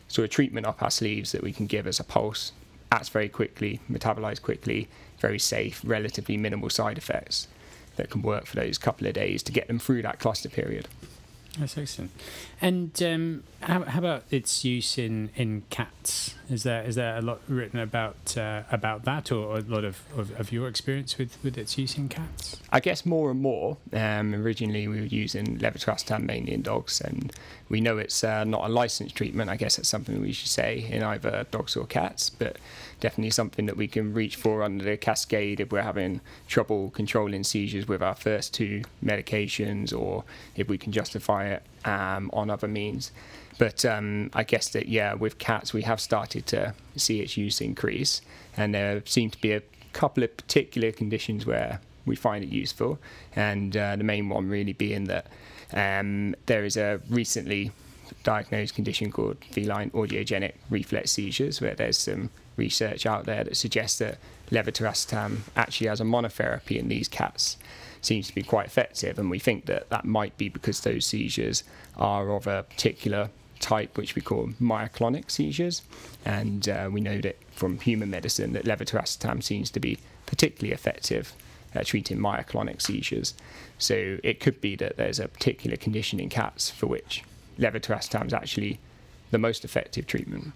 sort 0.08 0.24
of 0.26 0.30
treatment 0.30 0.66
up 0.66 0.82
our 0.82 0.92
sleeves 0.92 1.32
that 1.34 1.44
we 1.44 1.52
can 1.52 1.66
give 1.66 1.86
as 1.86 2.00
a 2.00 2.04
pulse, 2.04 2.54
acts 2.92 3.10
very 3.10 3.28
quickly, 3.28 3.82
metabolize 3.92 4.42
quickly, 4.42 4.88
very 5.20 5.40
safe, 5.40 5.82
relatively 5.84 6.38
minimal 6.38 6.70
side 6.70 6.98
effects 6.98 7.48
that 7.98 8.10
can 8.10 8.22
work 8.22 8.46
for 8.46 8.56
those 8.56 8.78
couple 8.78 9.08
of 9.08 9.14
days 9.14 9.44
to 9.44 9.52
get 9.52 9.68
them 9.68 9.80
through 9.80 10.02
that 10.04 10.20
cluster 10.20 10.50
period. 10.50 10.88
That's 11.60 11.78
excellent. 11.78 12.12
And 12.62 13.02
um, 13.02 13.44
how, 13.62 13.82
how 13.84 14.00
about 14.00 14.24
its 14.30 14.64
use 14.64 14.98
in, 14.98 15.32
in 15.36 15.64
cats? 15.70 16.36
Is 16.50 16.64
there 16.64 16.84
is 16.84 16.96
there 16.96 17.18
a 17.18 17.22
lot 17.22 17.42
written 17.48 17.80
about 17.80 18.38
uh, 18.38 18.64
about 18.72 19.06
that, 19.06 19.32
or 19.32 19.58
a 19.58 19.62
lot 19.62 19.84
of, 19.84 20.02
of, 20.16 20.40
of 20.40 20.52
your 20.52 20.68
experience 20.68 21.18
with, 21.18 21.38
with 21.44 21.58
its 21.58 21.78
use 21.78 21.98
in 21.98 22.10
cats? 22.10 22.58
I 22.72 22.80
guess 22.80 23.06
more 23.06 23.32
and 23.32 23.42
more. 23.42 23.78
Um, 23.92 24.36
originally, 24.36 24.88
we 24.88 25.00
were 25.00 25.08
using 25.08 25.58
levetiracetam 25.58 26.24
mainly 26.24 26.54
in 26.54 26.62
dogs, 26.62 27.02
and 27.02 27.34
we 27.70 27.82
know 27.82 27.98
it's 27.98 28.24
uh, 28.24 28.44
not 28.44 28.70
a 28.70 28.72
licensed 28.72 29.16
treatment. 29.16 29.50
I 29.50 29.58
guess 29.58 29.78
that's 29.78 29.90
something 29.90 30.22
we 30.22 30.34
should 30.34 30.50
say 30.50 30.88
in 30.90 31.04
either 31.04 31.48
dogs 31.52 31.76
or 31.76 31.86
cats, 31.86 32.30
but 32.30 32.58
definitely 33.00 33.30
something 33.30 33.66
that 33.68 33.78
we 33.78 33.88
can 33.88 34.14
reach 34.14 34.36
for 34.36 34.64
under 34.64 34.84
the 34.84 34.98
cascade 34.98 35.60
if 35.60 35.72
we're 35.72 35.82
having 35.82 36.22
trouble 36.48 36.90
controlling 36.92 37.44
seizures 37.44 37.88
with 37.88 38.02
our 38.02 38.16
first 38.16 38.54
two 38.54 38.82
medications, 39.04 39.98
or 39.98 40.24
if 40.56 40.68
we 40.68 40.78
can 40.78 40.92
justify 40.92 41.48
it 41.48 41.64
um, 41.86 42.30
on 42.34 42.50
other 42.50 42.68
means. 42.68 43.12
But 43.58 43.86
um, 43.86 44.30
I 44.34 44.44
guess 44.44 44.70
that 44.70 44.88
yeah, 44.88 45.14
with 45.14 45.38
cats 45.38 45.74
we 45.74 45.82
have 45.84 46.00
started 46.00 46.46
to 46.48 46.74
see 46.96 47.22
its 47.22 47.38
use 47.38 47.62
increase, 47.62 48.22
and 48.56 48.74
there 48.74 49.02
seem 49.06 49.30
to 49.32 49.42
be 49.42 49.52
a 49.54 49.62
couple 49.94 50.24
of 50.24 50.36
particular 50.38 50.92
conditions 50.92 51.46
where 51.46 51.82
we 52.06 52.16
find 52.16 52.44
it 52.44 52.50
useful, 52.50 53.00
and 53.36 53.76
uh, 53.76 53.96
the 53.96 54.04
main 54.04 54.30
one 54.30 54.50
really 54.50 54.74
being 54.74 55.06
that 55.06 55.28
um, 55.74 56.36
there 56.46 56.64
is 56.64 56.78
a 56.78 57.02
recently 57.10 57.72
diagnosed 58.24 58.74
condition 58.74 59.12
called 59.12 59.38
feline 59.52 59.90
audiogenic 59.92 60.54
reflex 60.70 61.12
seizures, 61.12 61.60
where 61.60 61.76
there's 61.76 61.98
some 61.98 62.30
research 62.58 63.06
out 63.06 63.26
there 63.26 63.44
that 63.44 63.56
suggests 63.56 64.00
that 64.00 64.18
levetiracetam 64.52 65.40
actually 65.56 65.88
as 65.88 66.02
a 66.02 66.04
monotherapy 66.04 66.78
in 66.78 66.88
these 66.88 67.08
cats 67.08 67.58
seems 68.02 68.28
to 68.28 68.36
be 68.36 68.44
quite 68.44 68.68
effective, 68.68 69.18
and 69.18 69.30
we 69.30 69.40
think 69.40 69.66
that 69.66 69.90
that 69.90 70.06
might 70.06 70.38
be 70.38 70.50
because 70.50 70.82
those 70.82 71.06
seizures 71.06 71.64
are 71.96 72.32
of 72.32 72.48
a 72.48 72.64
particular 72.64 73.30
type 73.60 73.98
which 73.98 74.16
we 74.16 74.22
call 74.22 74.50
myoclonic 74.62 75.32
seizures, 75.32 75.82
and 76.26 76.70
uh, 76.70 76.90
we 76.92 77.02
know 77.02 77.20
that 77.20 77.38
from 77.52 77.80
human 77.80 78.10
medicine 78.10 78.54
that 78.54 78.66
levetiracetam 78.66 79.42
seems 79.42 79.72
to 79.72 79.80
be 79.80 79.98
particularly 80.26 80.74
effective 80.74 81.34
at 81.74 81.88
treating 81.88 82.18
myoclonic 82.18 82.82
seizures. 82.82 83.34
So 83.78 84.18
it 84.24 84.40
could 84.40 84.62
be 84.62 84.76
that 84.78 84.98
there's 84.98 85.20
a 85.20 85.28
particular 85.28 85.76
condition 85.76 86.20
in 86.20 86.30
cats 86.30 86.70
for 86.70 86.88
which 86.88 87.24
levetiracetam 87.60 88.28
is 88.28 88.34
actually 88.34 88.80
the 89.32 89.38
most 89.38 89.66
effective 89.66 90.08
treatment. 90.08 90.54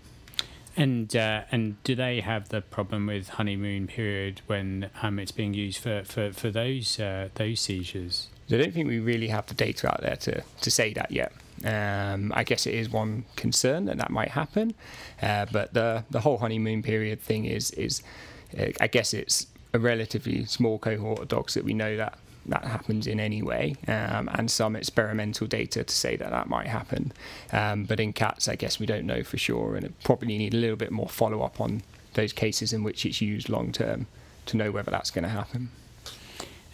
And 0.78 1.14
uh, 1.16 1.44
and 1.52 1.82
do 1.84 1.96
they 1.96 2.22
have 2.22 2.50
the 2.50 2.62
problem 2.62 3.08
with 3.08 3.30
honeymoon 3.30 3.88
period 3.88 4.42
when 4.48 4.90
um, 5.02 5.20
it's 5.20 5.32
being 5.32 5.54
used 5.54 5.80
for 5.80 6.04
for, 6.04 6.32
for 6.32 6.50
those 6.50 7.00
uh, 7.00 7.30
those 7.36 7.60
seizures? 7.60 8.28
I 8.50 8.58
don't 8.58 8.74
think 8.74 8.88
we 8.88 9.00
really 9.00 9.28
have 9.28 9.46
the 9.48 9.54
data 9.54 9.90
out 9.90 10.02
there 10.02 10.18
to, 10.18 10.44
to 10.62 10.72
say 10.72 10.92
that 10.94 11.12
yet. 11.12 11.32
Um, 11.64 12.34
I 12.36 12.44
guess 12.44 12.66
it 12.66 12.74
is 12.74 12.90
one 12.90 13.24
concern 13.38 13.86
that 13.86 13.98
that 13.98 14.10
might 14.10 14.30
happen, 14.30 14.74
uh, 15.22 15.46
but 15.52 15.74
the 15.74 16.04
the 16.10 16.22
whole 16.22 16.38
honeymoon 16.38 16.84
period 16.84 17.22
thing 17.22 17.46
is 17.46 17.72
is 17.72 18.02
uh, 18.58 18.68
I 18.80 18.88
guess 18.88 19.14
it's 19.14 19.48
a 19.74 19.80
relatively 19.80 20.46
small 20.46 20.80
cohort 20.80 21.20
of 21.20 21.28
dogs 21.28 21.54
that 21.54 21.64
we 21.64 21.74
know 21.74 21.96
that 21.98 22.18
that 22.48 22.64
happens 22.66 23.08
in 23.08 23.20
any 23.20 23.42
way, 23.42 23.76
um, 23.88 24.30
and 24.34 24.50
some 24.50 24.76
experimental 24.76 25.48
data 25.48 25.84
to 25.84 25.94
say 25.94 26.16
that 26.16 26.32
that 26.32 26.48
might 26.50 26.68
happen. 26.68 27.12
Um, 27.52 27.86
but 27.86 28.00
in 28.00 28.14
cats, 28.14 28.48
I 28.48 28.56
guess 28.56 28.80
we 28.80 28.86
don't 28.86 29.06
know 29.06 29.24
for 29.24 29.38
sure, 29.38 29.76
and 29.76 29.86
it 29.86 29.94
probably 30.04 30.38
need 30.38 30.54
a 30.54 30.58
little 30.58 30.76
bit 30.76 30.92
more 30.92 31.08
follow 31.08 31.42
up 31.44 31.62
on 31.62 31.84
those 32.14 32.34
cases 32.34 32.74
in 32.74 32.84
which 32.84 33.06
it's 33.06 33.22
used 33.22 33.50
long 33.50 33.72
term 33.72 34.08
to 34.48 34.58
know 34.58 34.72
whether 34.72 34.92
that's 34.92 35.12
going 35.12 35.24
to 35.24 35.30
happen. 35.30 35.70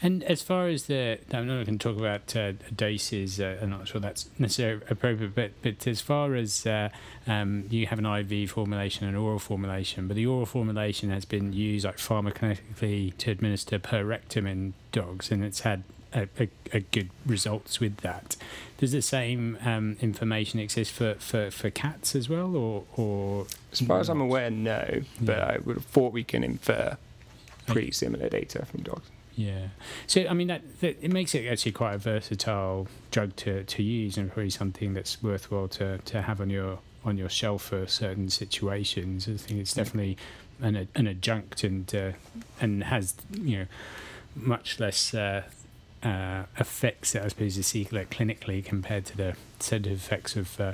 And 0.02 0.24
as 0.26 0.44
far 0.44 0.68
as 0.68 0.84
the, 0.86 1.18
I'm 1.34 1.48
not 1.48 1.66
going 1.66 1.80
to 1.80 1.94
talk 1.94 1.98
about 1.98 2.36
uh, 2.36 2.54
doses. 2.76 3.40
Uh, 3.40 3.58
I'm 3.62 3.72
not 3.72 3.88
sure 3.88 4.00
that's 4.00 4.30
necessarily 4.38 4.84
appropriate, 4.90 5.34
but 5.34 5.52
but 5.64 5.88
as 5.88 6.02
far 6.02 6.36
as 6.36 6.68
uh, 6.68 6.90
um, 7.26 7.66
you 7.72 7.88
have 7.88 7.98
an 7.98 8.06
IV 8.06 8.52
formulation 8.52 9.08
and 9.08 9.16
an 9.16 9.22
oral 9.22 9.40
formulation, 9.40 10.08
but 10.08 10.16
the 10.16 10.28
oral 10.28 10.46
formulation 10.46 11.10
has 11.10 11.26
been 11.26 11.52
used 11.52 11.86
like 11.86 11.98
pharmacokinetically 11.98 13.18
to 13.18 13.32
administer 13.32 13.80
per 13.80 14.04
rectum 14.04 14.46
in 14.46 14.76
dogs, 14.92 15.32
and 15.32 15.44
it's 15.44 15.62
had 15.62 15.84
a, 16.14 16.28
a, 16.40 16.50
a 16.74 16.80
good 16.82 17.10
results 17.26 17.80
with 17.80 17.98
that. 17.98 18.36
Does 18.78 18.92
the 18.92 19.02
same 19.02 19.58
um, 19.66 19.98
information 20.00 20.60
exist 20.60 20.92
for, 20.92 21.16
for, 21.16 21.50
for 21.50 21.72
cats 21.72 22.16
as 22.16 22.30
well, 22.30 22.56
or 22.56 22.84
or? 22.96 23.48
As 23.72 23.82
far 23.82 24.00
as 24.00 24.10
I'm 24.10 24.22
aware, 24.22 24.52
no. 24.52 25.02
But 25.20 25.38
yeah. 25.40 25.46
I 25.46 25.58
would 25.58 25.78
have 25.78 25.86
thought 25.86 26.14
we 26.14 26.24
can 26.24 26.44
infer 26.44 26.98
pretty 27.66 27.92
similar 27.92 28.30
data 28.30 28.64
from 28.66 28.84
dogs. 28.84 29.10
Yeah. 29.38 29.68
So 30.08 30.26
I 30.28 30.34
mean 30.34 30.48
that, 30.48 30.80
that, 30.82 30.98
it 31.00 31.14
makes 31.14 31.36
it 31.36 31.46
actually 31.46 31.72
quite 31.74 31.94
a 31.94 32.00
versatile 32.00 32.88
drug 33.12 33.36
to, 33.38 33.64
to 33.64 33.84
use 33.84 34.18
and 34.18 34.32
probably 34.32 34.50
something 34.50 34.96
that's 34.96 35.22
worthwhile 35.22 35.68
to, 35.70 36.00
to 36.00 36.24
have 36.24 36.42
on 36.42 36.50
your 36.50 36.80
on 37.06 37.18
your 37.18 37.30
shelf 37.30 37.66
for 37.66 37.86
certain 37.86 38.30
situations. 38.30 39.30
I 39.30 39.38
think 39.38 39.60
it's 39.60 39.76
definitely 39.76 40.18
an 40.60 40.88
an 40.96 41.06
adjunct 41.06 41.64
and 41.64 41.94
uh, 41.94 42.12
and 42.60 42.84
has 42.86 43.14
you 43.32 43.60
know 43.60 43.66
much 44.36 44.80
less 44.80 45.14
uh, 45.14 45.44
uh, 46.02 46.44
effects 46.58 47.16
I 47.16 47.28
suppose 47.28 47.58
you 47.58 47.64
see 47.64 47.88
like 47.92 48.10
clinically 48.10 48.66
compared 48.66 49.06
to 49.06 49.18
the 49.18 49.36
sedative 49.60 50.00
effects 50.00 50.36
of 50.36 50.60
uh, 50.60 50.74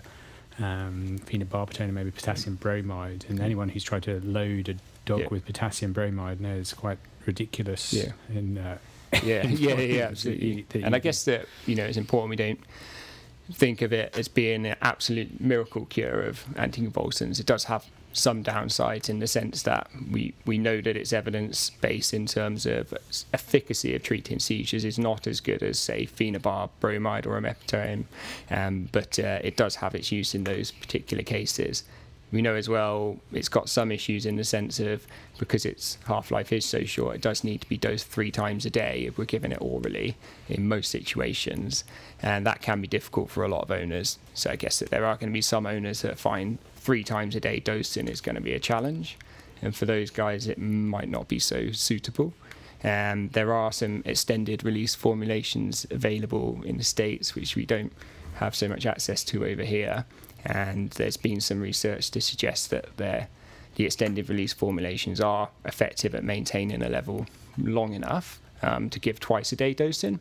um, 0.59 1.19
phenobarbital 1.25 1.81
and 1.81 1.93
maybe 1.93 2.11
potassium 2.11 2.55
bromide. 2.55 3.25
And 3.29 3.39
anyone 3.39 3.69
who's 3.69 3.83
tried 3.83 4.03
to 4.03 4.19
load 4.21 4.69
a 4.69 4.75
dog 5.05 5.21
yeah. 5.21 5.27
with 5.29 5.45
potassium 5.45 5.93
bromide 5.93 6.41
knows 6.41 6.73
quite 6.73 6.99
ridiculous. 7.25 7.93
Yeah. 7.93 8.11
In, 8.29 8.57
uh, 8.57 8.77
yeah, 9.23 9.45
yeah, 9.47 9.75
yeah, 9.75 10.03
absolutely. 10.05 10.65
and 10.83 10.95
I 10.95 10.99
guess 10.99 11.25
that 11.25 11.45
you 11.67 11.75
know 11.75 11.85
it's 11.85 11.97
important 11.97 12.31
we 12.31 12.35
don't 12.35 12.59
think 13.51 13.81
of 13.83 13.93
it 13.93 14.17
as 14.17 14.27
being 14.27 14.65
an 14.65 14.75
absolute 14.81 15.39
miracle 15.39 15.85
cure 15.85 16.21
of 16.21 16.45
anticonvulsants. 16.55 17.39
It 17.39 17.45
does 17.45 17.65
have 17.65 17.85
some 18.13 18.43
downsides 18.43 19.09
in 19.09 19.19
the 19.19 19.27
sense 19.27 19.63
that 19.63 19.89
we, 20.11 20.33
we 20.45 20.57
know 20.57 20.79
that 20.81 20.95
its 20.95 21.11
evidence 21.11 21.69
base 21.69 22.13
in 22.13 22.25
terms 22.25 22.65
of 22.65 22.93
efficacy 23.33 23.95
of 23.95 24.03
treating 24.03 24.39
seizures 24.39 24.85
is 24.85 24.99
not 24.99 25.27
as 25.27 25.41
good 25.41 25.63
as 25.63 25.79
say 25.79 26.05
phenobarb, 26.05 26.69
bromide 26.79 27.25
or 27.25 27.37
imepitoin, 27.37 28.05
um, 28.51 28.87
but 28.91 29.19
uh, 29.19 29.39
it 29.43 29.57
does 29.57 29.75
have 29.75 29.95
its 29.95 30.11
use 30.11 30.35
in 30.35 30.43
those 30.43 30.71
particular 30.71 31.23
cases. 31.23 31.83
We 32.31 32.41
know 32.41 32.55
as 32.55 32.67
well 32.67 33.19
it's 33.31 33.49
got 33.49 33.69
some 33.69 33.91
issues 33.91 34.25
in 34.25 34.37
the 34.37 34.43
sense 34.43 34.79
of 34.79 35.05
because 35.37 35.65
its 35.65 35.99
half 36.05 36.31
life 36.31 36.51
is 36.51 36.65
so 36.65 36.83
short, 36.83 37.15
it 37.15 37.21
does 37.21 37.43
need 37.43 37.61
to 37.61 37.69
be 37.69 37.77
dosed 37.77 38.07
three 38.07 38.31
times 38.31 38.65
a 38.65 38.71
day 38.71 39.05
if 39.07 39.17
we're 39.17 39.25
giving 39.25 39.51
it 39.51 39.59
orally 39.61 40.17
in 40.49 40.67
most 40.67 40.89
situations, 40.89 41.83
and 42.21 42.45
that 42.45 42.61
can 42.61 42.81
be 42.81 42.87
difficult 42.87 43.29
for 43.29 43.43
a 43.43 43.47
lot 43.47 43.63
of 43.63 43.71
owners. 43.71 44.17
So 44.33 44.49
I 44.49 44.55
guess 44.55 44.79
that 44.79 44.89
there 44.89 45.05
are 45.05 45.15
going 45.15 45.29
to 45.29 45.33
be 45.33 45.41
some 45.41 45.67
owners 45.67 46.01
that 46.01 46.17
find 46.17 46.57
three 46.83 47.03
times 47.03 47.35
a 47.35 47.39
day 47.39 47.59
dosing 47.59 48.07
is 48.07 48.21
going 48.21 48.35
to 48.35 48.41
be 48.41 48.53
a 48.53 48.59
challenge, 48.59 49.17
and 49.61 49.75
for 49.75 49.85
those 49.85 50.09
guys 50.09 50.47
it 50.47 50.57
might 50.57 51.09
not 51.09 51.27
be 51.27 51.39
so 51.39 51.71
suitable. 51.71 52.33
Um, 52.83 53.29
there 53.29 53.53
are 53.53 53.71
some 53.71 54.03
extended 54.05 54.63
release 54.65 54.93
formulations 54.93 55.87
available 55.89 56.61
in 56.65 56.77
the 56.77 56.83
States, 56.83 57.33
which 57.33 57.55
we 57.55 57.65
don't 57.65 57.93
have 58.35 58.55
so 58.55 58.67
much 58.67 58.85
access 58.85 59.23
to 59.23 59.45
over 59.45 59.63
here 59.63 60.05
and 60.45 60.89
there's 60.91 61.17
been 61.17 61.39
some 61.39 61.61
research 61.61 62.11
to 62.11 62.21
suggest 62.21 62.69
that 62.69 62.85
the 62.97 63.27
extended 63.77 64.29
release 64.29 64.53
formulations 64.53 65.21
are 65.21 65.49
effective 65.65 66.13
at 66.13 66.23
maintaining 66.23 66.81
a 66.81 66.89
level 66.89 67.25
long 67.57 67.93
enough 67.93 68.41
um, 68.61 68.89
to 68.89 68.99
give 68.99 69.19
twice 69.19 69.51
a 69.51 69.55
day 69.55 69.73
dosing. 69.73 70.19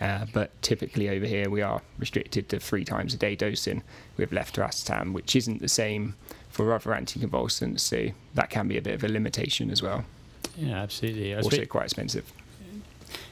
Uh, 0.00 0.26
but 0.32 0.50
typically 0.62 1.08
over 1.08 1.26
here 1.26 1.50
we 1.50 1.60
are 1.60 1.82
restricted 1.98 2.48
to 2.48 2.60
three 2.60 2.84
times 2.84 3.14
a 3.14 3.16
day 3.16 3.34
dosing 3.34 3.82
with 4.16 4.30
levetiracetam, 4.30 5.12
which 5.12 5.34
isn't 5.34 5.60
the 5.60 5.68
same 5.68 6.14
for 6.50 6.72
other 6.72 6.90
anticonvulsants, 6.90 7.80
so 7.80 8.08
that 8.34 8.50
can 8.50 8.68
be 8.68 8.76
a 8.76 8.82
bit 8.82 8.94
of 8.94 9.04
a 9.04 9.08
limitation 9.08 9.70
as 9.70 9.82
well. 9.82 10.04
Yeah, 10.56 10.82
absolutely. 10.82 11.34
Also 11.34 11.64
quite 11.66 11.84
expensive. 11.84 12.32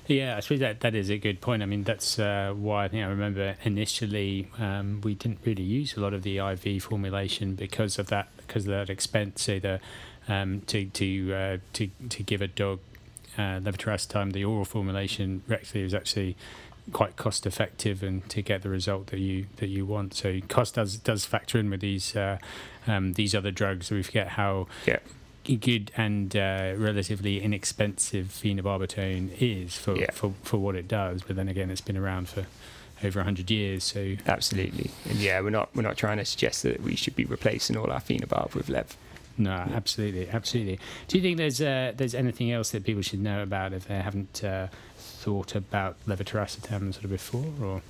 Yeah, 0.07 0.37
I 0.37 0.41
suppose 0.41 0.61
that, 0.61 0.81
that 0.81 0.95
is 0.95 1.11
a 1.11 1.19
good 1.19 1.41
point. 1.41 1.63
I 1.63 1.67
mean, 1.67 1.83
that's 1.83 2.19
uh, 2.19 2.55
why 2.57 2.85
I 2.85 2.89
think 2.89 3.05
I 3.05 3.09
remember 3.09 3.57
initially 3.65 4.49
um, 4.59 5.01
we 5.03 5.15
didn't 5.15 5.41
really 5.45 5.65
use 5.65 5.97
a 5.97 6.01
lot 6.01 6.15
of 6.15 6.23
the 6.23 6.39
IV 6.39 6.85
formulation 6.85 7.57
because 7.57 7.99
of 7.99 8.07
that 8.09 8.29
because 8.37 8.65
of 8.67 8.71
that 8.71 8.89
expense. 8.89 9.43
So 9.43 9.59
the 9.59 9.81
um, 10.29 10.61
to 10.69 10.87
to 10.87 11.35
uh, 11.35 11.57
to 11.73 11.91
to 12.09 12.23
give 12.23 12.41
a 12.41 12.47
dog 12.47 12.79
uh, 13.37 13.61
levetiracetam, 13.61 14.33
the 14.33 14.45
oral 14.45 14.65
formulation 14.65 15.43
rectally 15.49 15.85
is 15.85 15.95
actually 15.95 16.37
quite 16.93 17.17
cost 17.17 17.47
effective 17.47 18.03
and 18.03 18.29
to 18.31 18.43
get 18.43 18.63
the 18.63 18.69
result 18.69 19.09
that 19.09 19.19
you 19.19 19.47
that 19.57 19.69
you 19.69 19.85
want. 19.85 20.15
So 20.15 20.41
cost 20.49 20.75
does 20.75 20.97
does 20.99 21.25
factor 21.25 21.59
in 21.59 21.71
with 21.71 21.81
these 21.81 22.15
uh, 22.15 22.39
um, 22.87 23.15
these 23.15 23.35
other 23.35 23.51
drugs. 23.51 23.91
We 23.91 24.03
forget 24.03 24.29
how 24.29 24.69
yeah 24.87 24.99
good 25.45 25.93
and 25.97 26.35
uh, 26.35 26.75
relatively 26.77 27.41
inexpensive 27.41 28.27
phenobarbital 28.27 29.31
is 29.41 29.77
for, 29.77 29.97
yeah. 29.97 30.11
for 30.11 30.35
for 30.43 30.59
what 30.59 30.75
it 30.75 30.89
does. 30.89 31.23
But 31.23 31.37
then 31.37 31.49
again, 31.49 31.71
it's 31.71 31.81
been 31.81 31.97
around 31.97 32.29
for 32.29 32.47
over 33.05 33.19
100 33.19 33.51
years 33.51 33.85
so 33.85 34.17
absolutely 34.27 34.91
and 35.05 35.19
yeah 35.19 35.39
we're 35.41 35.51
not 35.51 35.69
we're 35.75 35.83
not 35.83 35.99
trying 35.99 36.17
to 36.17 36.25
suggest 36.25 36.63
that 36.63 36.81
we 36.81 36.97
should 36.97 37.15
be 37.15 37.27
replacing 37.27 37.77
all 37.77 37.91
our 37.91 38.01
phenobarb 38.01 38.55
with 38.55 38.71
lev 38.71 38.97
no 39.39 39.53
absolutely 39.53 40.29
absolutely. 40.29 40.79
Do 41.09 41.19
you 41.19 41.23
think 41.23 41.37
there's 41.37 41.61
uh, 41.61 41.93
there's 41.97 42.15
anything 42.15 42.51
else 42.53 42.71
that 42.71 42.85
people 42.85 43.03
should 43.03 43.21
know 43.21 43.43
about 43.43 43.73
if 43.73 43.89
they 43.89 43.97
haven't 43.97 44.43
uh, 44.43 44.69
thought 44.97 45.55
about 45.55 45.97
levetiracetam 46.07 46.93
sort 46.93 47.05
of 47.05 47.11
before 47.11 47.53
or? 47.63 47.83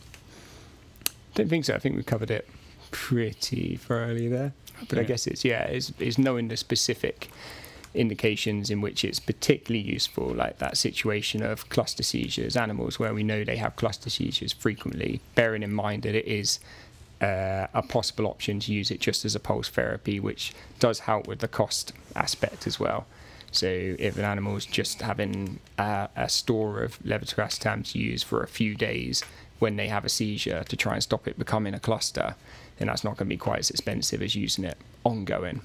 Don't 1.35 1.49
think 1.49 1.67
so. 1.67 1.75
I 1.75 1.79
think 1.79 1.97
we've 1.97 2.07
covered 2.07 2.31
it 2.31 2.49
pretty 2.91 3.77
thoroughly 3.77 4.29
there. 4.29 4.53
But 4.89 4.99
I 4.99 5.03
guess 5.05 5.27
it's 5.27 5.45
yeah, 5.45 5.65
it's, 5.65 5.93
it's 5.99 6.19
knowing 6.19 6.49
the 6.49 6.57
specific 6.57 7.29
indications 7.95 8.71
in 8.71 8.81
which 8.81 9.05
it's 9.05 9.19
particularly 9.19 9.87
useful, 9.87 10.27
like 10.27 10.59
that 10.59 10.77
situation 10.77 11.43
of 11.43 11.69
cluster 11.69 12.03
seizures, 12.03 12.57
animals 12.57 12.99
where 12.99 13.15
we 13.15 13.23
know 13.23 13.43
they 13.43 13.57
have 13.57 13.77
cluster 13.77 14.11
seizures 14.11 14.53
frequently, 14.53 15.21
bearing 15.35 15.63
in 15.63 15.73
mind 15.73 16.03
that 16.03 16.15
it 16.15 16.27
is 16.27 16.61
uh, 17.21 17.67
a 17.73 17.83
possible 17.83 18.27
option 18.27 18.61
to 18.61 18.73
use 18.73 18.91
it 18.91 19.01
just 19.01 19.25
as 19.25 19.35
a 19.35 19.41
pulse 19.41 19.69
therapy, 19.69 20.21
which 20.21 20.53
does 20.79 21.01
help 21.01 21.27
with 21.27 21.39
the 21.41 21.49
cost 21.49 21.93
aspect 22.15 22.67
as 22.67 22.79
well. 22.79 23.07
So 23.53 23.67
if 23.67 24.19
an 24.19 24.25
animal 24.25 24.57
is 24.57 24.67
just 24.67 25.01
having 25.01 25.61
a, 25.79 26.09
a 26.15 26.29
store 26.29 26.83
of 26.83 26.99
levetiracetam 27.01 27.91
to 27.93 27.99
use 27.99 28.23
for 28.23 28.43
a 28.43 28.49
few 28.49 28.75
days 28.75 29.23
when 29.59 29.77
they 29.77 29.89
have 29.89 30.05
a 30.05 30.11
seizure 30.11 30.65
to 30.65 30.77
try 30.77 30.95
and 30.95 31.03
stop 31.03 31.27
it 31.27 31.39
becoming 31.39 31.73
a 31.73 31.81
cluster, 31.81 32.35
then 32.79 32.89
that's 32.89 33.05
not 33.05 33.17
going 33.17 33.29
to 33.29 33.35
be 33.35 33.39
quite 33.39 33.61
as 33.61 33.71
expensive 33.71 34.21
as 34.21 34.35
using 34.35 34.65
it 34.65 34.77
ongoing. 35.05 35.63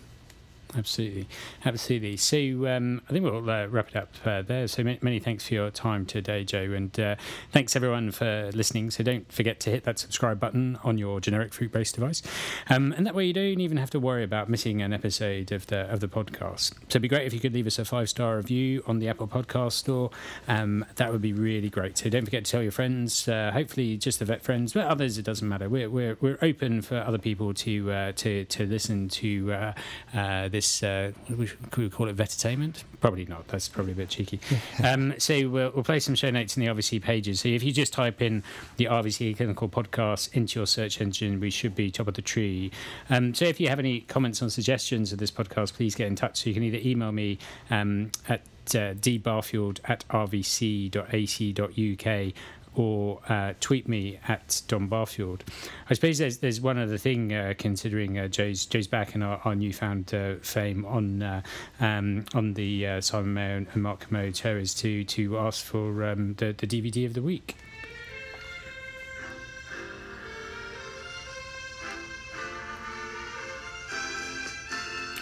Absolutely, 0.73 1.27
absolutely. 1.65 2.15
So 2.15 2.37
um, 2.67 3.01
I 3.09 3.11
think 3.11 3.25
we'll 3.25 3.49
uh, 3.49 3.65
wrap 3.67 3.89
it 3.89 3.95
up 3.97 4.13
uh, 4.23 4.41
there. 4.41 4.69
So 4.69 4.83
many, 4.85 4.99
many, 5.01 5.19
thanks 5.19 5.45
for 5.45 5.53
your 5.53 5.69
time 5.69 6.05
today, 6.05 6.45
Joe, 6.45 6.71
and 6.71 6.97
uh, 6.97 7.15
thanks 7.51 7.75
everyone 7.75 8.11
for 8.11 8.49
listening. 8.53 8.89
So 8.89 9.03
don't 9.03 9.29
forget 9.29 9.59
to 9.61 9.69
hit 9.69 9.83
that 9.83 9.99
subscribe 9.99 10.39
button 10.39 10.79
on 10.81 10.97
your 10.97 11.19
generic 11.19 11.53
fruit-based 11.53 11.95
device, 11.95 12.21
um, 12.69 12.93
and 12.95 13.05
that 13.05 13.13
way 13.13 13.25
you 13.25 13.33
don't 13.33 13.59
even 13.59 13.75
have 13.75 13.89
to 13.89 13.99
worry 13.99 14.23
about 14.23 14.47
missing 14.47 14.81
an 14.81 14.93
episode 14.93 15.51
of 15.51 15.67
the 15.67 15.91
of 15.91 15.99
the 15.99 16.07
podcast. 16.07 16.71
So 16.71 16.85
it'd 16.87 17.01
be 17.01 17.09
great 17.09 17.27
if 17.27 17.33
you 17.33 17.41
could 17.41 17.53
leave 17.53 17.67
us 17.67 17.77
a 17.77 17.83
five-star 17.83 18.37
review 18.37 18.81
on 18.87 18.99
the 18.99 19.09
Apple 19.09 19.27
Podcast 19.27 19.73
Store. 19.73 20.09
Um, 20.47 20.85
that 20.95 21.11
would 21.11 21.21
be 21.21 21.33
really 21.33 21.69
great. 21.69 21.97
So 21.97 22.09
don't 22.09 22.23
forget 22.23 22.45
to 22.45 22.51
tell 22.51 22.63
your 22.63 22.71
friends. 22.71 23.27
Uh, 23.27 23.51
hopefully, 23.51 23.97
just 23.97 24.19
the 24.19 24.25
vet 24.25 24.41
friends, 24.41 24.71
but 24.71 24.85
others 24.85 25.17
it 25.17 25.25
doesn't 25.25 25.47
matter. 25.49 25.67
We're 25.67 25.89
we're, 25.89 26.17
we're 26.21 26.39
open 26.41 26.81
for 26.81 26.97
other 26.97 27.17
people 27.17 27.53
to 27.55 27.91
uh, 27.91 28.11
to 28.13 28.45
to 28.45 28.65
listen 28.65 29.09
to 29.09 29.73
uh, 30.13 30.47
this 30.47 30.60
this 30.61 30.83
uh, 30.83 31.11
could 31.27 31.83
we 31.83 31.89
call 31.89 32.07
it 32.07 32.15
vettertainment? 32.15 32.83
Probably 32.99 33.25
not. 33.25 33.47
That's 33.47 33.67
probably 33.67 33.93
a 33.93 33.95
bit 33.95 34.09
cheeky. 34.09 34.39
um, 34.83 35.15
so 35.17 35.49
we'll, 35.49 35.71
we'll 35.71 35.83
place 35.83 36.05
some 36.05 36.13
show 36.13 36.29
notes 36.29 36.55
in 36.55 36.63
the 36.63 36.71
RVC 36.71 37.01
pages. 37.01 37.41
So 37.41 37.49
if 37.49 37.63
you 37.63 37.73
just 37.73 37.91
type 37.93 38.21
in 38.21 38.43
the 38.77 38.85
RVC 38.85 39.35
Clinical 39.37 39.67
Podcast 39.67 40.31
into 40.33 40.59
your 40.59 40.67
search 40.67 41.01
engine, 41.01 41.39
we 41.39 41.49
should 41.49 41.73
be 41.73 41.89
top 41.89 42.07
of 42.07 42.13
the 42.13 42.21
tree. 42.21 42.71
Um, 43.09 43.33
so 43.33 43.45
if 43.45 43.59
you 43.59 43.69
have 43.69 43.79
any 43.79 44.01
comments 44.01 44.43
or 44.43 44.49
suggestions 44.49 45.11
of 45.11 45.17
this 45.17 45.31
podcast, 45.31 45.73
please 45.73 45.95
get 45.95 46.05
in 46.05 46.15
touch. 46.15 46.43
So 46.43 46.51
you 46.51 46.53
can 46.53 46.61
either 46.63 46.77
email 46.87 47.11
me 47.11 47.39
um, 47.71 48.11
at 48.29 48.41
uh, 48.75 48.93
dbarfield 48.93 49.79
at 49.85 50.05
rvc.ac.uk 50.09 51.01
or 52.75 53.19
uh, 53.27 53.53
tweet 53.59 53.87
me 53.87 54.19
at 54.27 54.61
Dom 54.67 54.87
Barfield. 54.87 55.43
I 55.89 55.93
suppose 55.93 56.17
there's 56.17 56.37
there's 56.37 56.61
one 56.61 56.77
other 56.77 56.97
thing 56.97 57.33
uh, 57.33 57.53
considering 57.57 58.17
uh, 58.17 58.27
Joe's 58.27 58.65
Joe's 58.65 58.87
back 58.87 59.15
in 59.15 59.21
our, 59.21 59.41
our 59.43 59.55
newfound 59.55 60.13
uh, 60.13 60.35
fame 60.41 60.85
on 60.85 61.21
uh, 61.21 61.41
um, 61.79 62.25
on 62.33 62.53
the 62.53 62.87
uh, 62.87 63.01
Simon 63.01 63.33
Mayo 63.33 63.65
and 63.73 63.83
Mark 63.83 64.01
Kermode 64.01 64.35
show 64.35 64.55
is 64.55 64.73
to 64.75 65.03
to 65.05 65.37
ask 65.39 65.63
for 65.63 66.05
um, 66.05 66.35
the 66.35 66.53
the 66.57 66.67
DVD 66.67 67.05
of 67.05 67.13
the 67.13 67.21
week. 67.21 67.55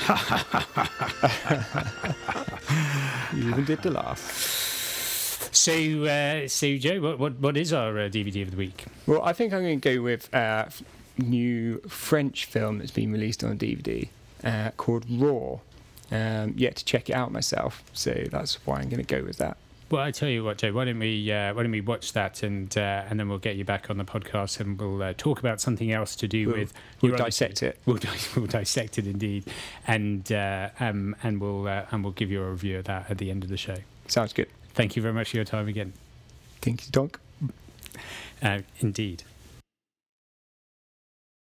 you 3.33 3.49
even 3.49 3.65
did 3.65 3.81
the 3.83 3.91
laugh. 3.91 4.78
So, 5.51 6.03
uh, 6.05 6.47
so 6.47 6.77
Joe, 6.77 7.01
what, 7.01 7.19
what, 7.19 7.39
what 7.39 7.57
is 7.57 7.73
our 7.73 7.97
uh, 7.97 8.09
DVD 8.09 8.43
of 8.43 8.51
the 8.51 8.57
week? 8.57 8.85
Well, 9.07 9.21
I 9.23 9.33
think 9.33 9.53
I'm 9.53 9.61
going 9.61 9.79
to 9.79 9.95
go 9.95 10.01
with 10.01 10.33
a 10.33 10.71
new 11.17 11.79
French 11.87 12.45
film 12.45 12.79
that's 12.79 12.91
been 12.91 13.11
released 13.11 13.43
on 13.43 13.57
DVD 13.57 14.09
uh, 14.43 14.71
called 14.77 15.05
Raw. 15.09 15.59
Um, 16.11 16.55
yet 16.57 16.75
to 16.77 16.85
check 16.85 17.07
it 17.09 17.13
out 17.13 17.31
myself, 17.31 17.83
so 17.93 18.25
that's 18.31 18.65
why 18.65 18.77
I'm 18.79 18.89
going 18.89 19.03
to 19.03 19.15
go 19.15 19.23
with 19.23 19.37
that. 19.37 19.57
Well, 19.91 20.01
I 20.01 20.11
tell 20.11 20.29
you 20.29 20.43
what, 20.43 20.57
Joe. 20.57 20.71
Why 20.71 20.85
don't 20.85 20.99
we 20.99 21.31
uh, 21.31 21.53
why 21.53 21.63
don't 21.63 21.71
we 21.71 21.81
watch 21.81 22.13
that 22.13 22.43
and 22.43 22.75
uh, 22.77 23.03
and 23.09 23.19
then 23.19 23.27
we'll 23.27 23.39
get 23.39 23.55
you 23.55 23.65
back 23.65 23.89
on 23.89 23.97
the 23.97 24.03
podcast 24.03 24.59
and 24.59 24.79
we'll 24.79 25.01
uh, 25.01 25.13
talk 25.17 25.39
about 25.39 25.61
something 25.61 25.91
else 25.91 26.15
to 26.17 26.27
do 26.27 26.47
we'll, 26.47 26.57
with. 26.57 26.73
We'll 27.01 27.15
dissect 27.15 27.63
it. 27.63 27.79
We'll, 27.85 27.99
we'll, 28.35 28.47
dissect 28.47 28.97
it 28.97 29.07
indeed, 29.07 29.45
and 29.87 30.31
uh, 30.31 30.69
um, 30.79 31.15
and 31.23 31.41
we'll 31.41 31.67
uh, 31.67 31.85
and 31.91 32.03
we'll 32.03 32.13
give 32.13 32.29
you 32.29 32.41
a 32.41 32.49
review 32.49 32.79
of 32.79 32.85
that 32.85 33.09
at 33.09 33.17
the 33.17 33.31
end 33.31 33.43
of 33.43 33.49
the 33.49 33.57
show. 33.57 33.77
Sounds 34.07 34.33
good. 34.33 34.47
Thank 34.73 34.95
you 34.95 35.01
very 35.01 35.13
much 35.13 35.31
for 35.31 35.37
your 35.37 35.45
time 35.45 35.67
again. 35.67 35.93
Thank 36.61 36.85
you, 36.85 36.91
Doc. 36.91 37.19
Uh, 38.41 38.59
indeed. 38.79 39.23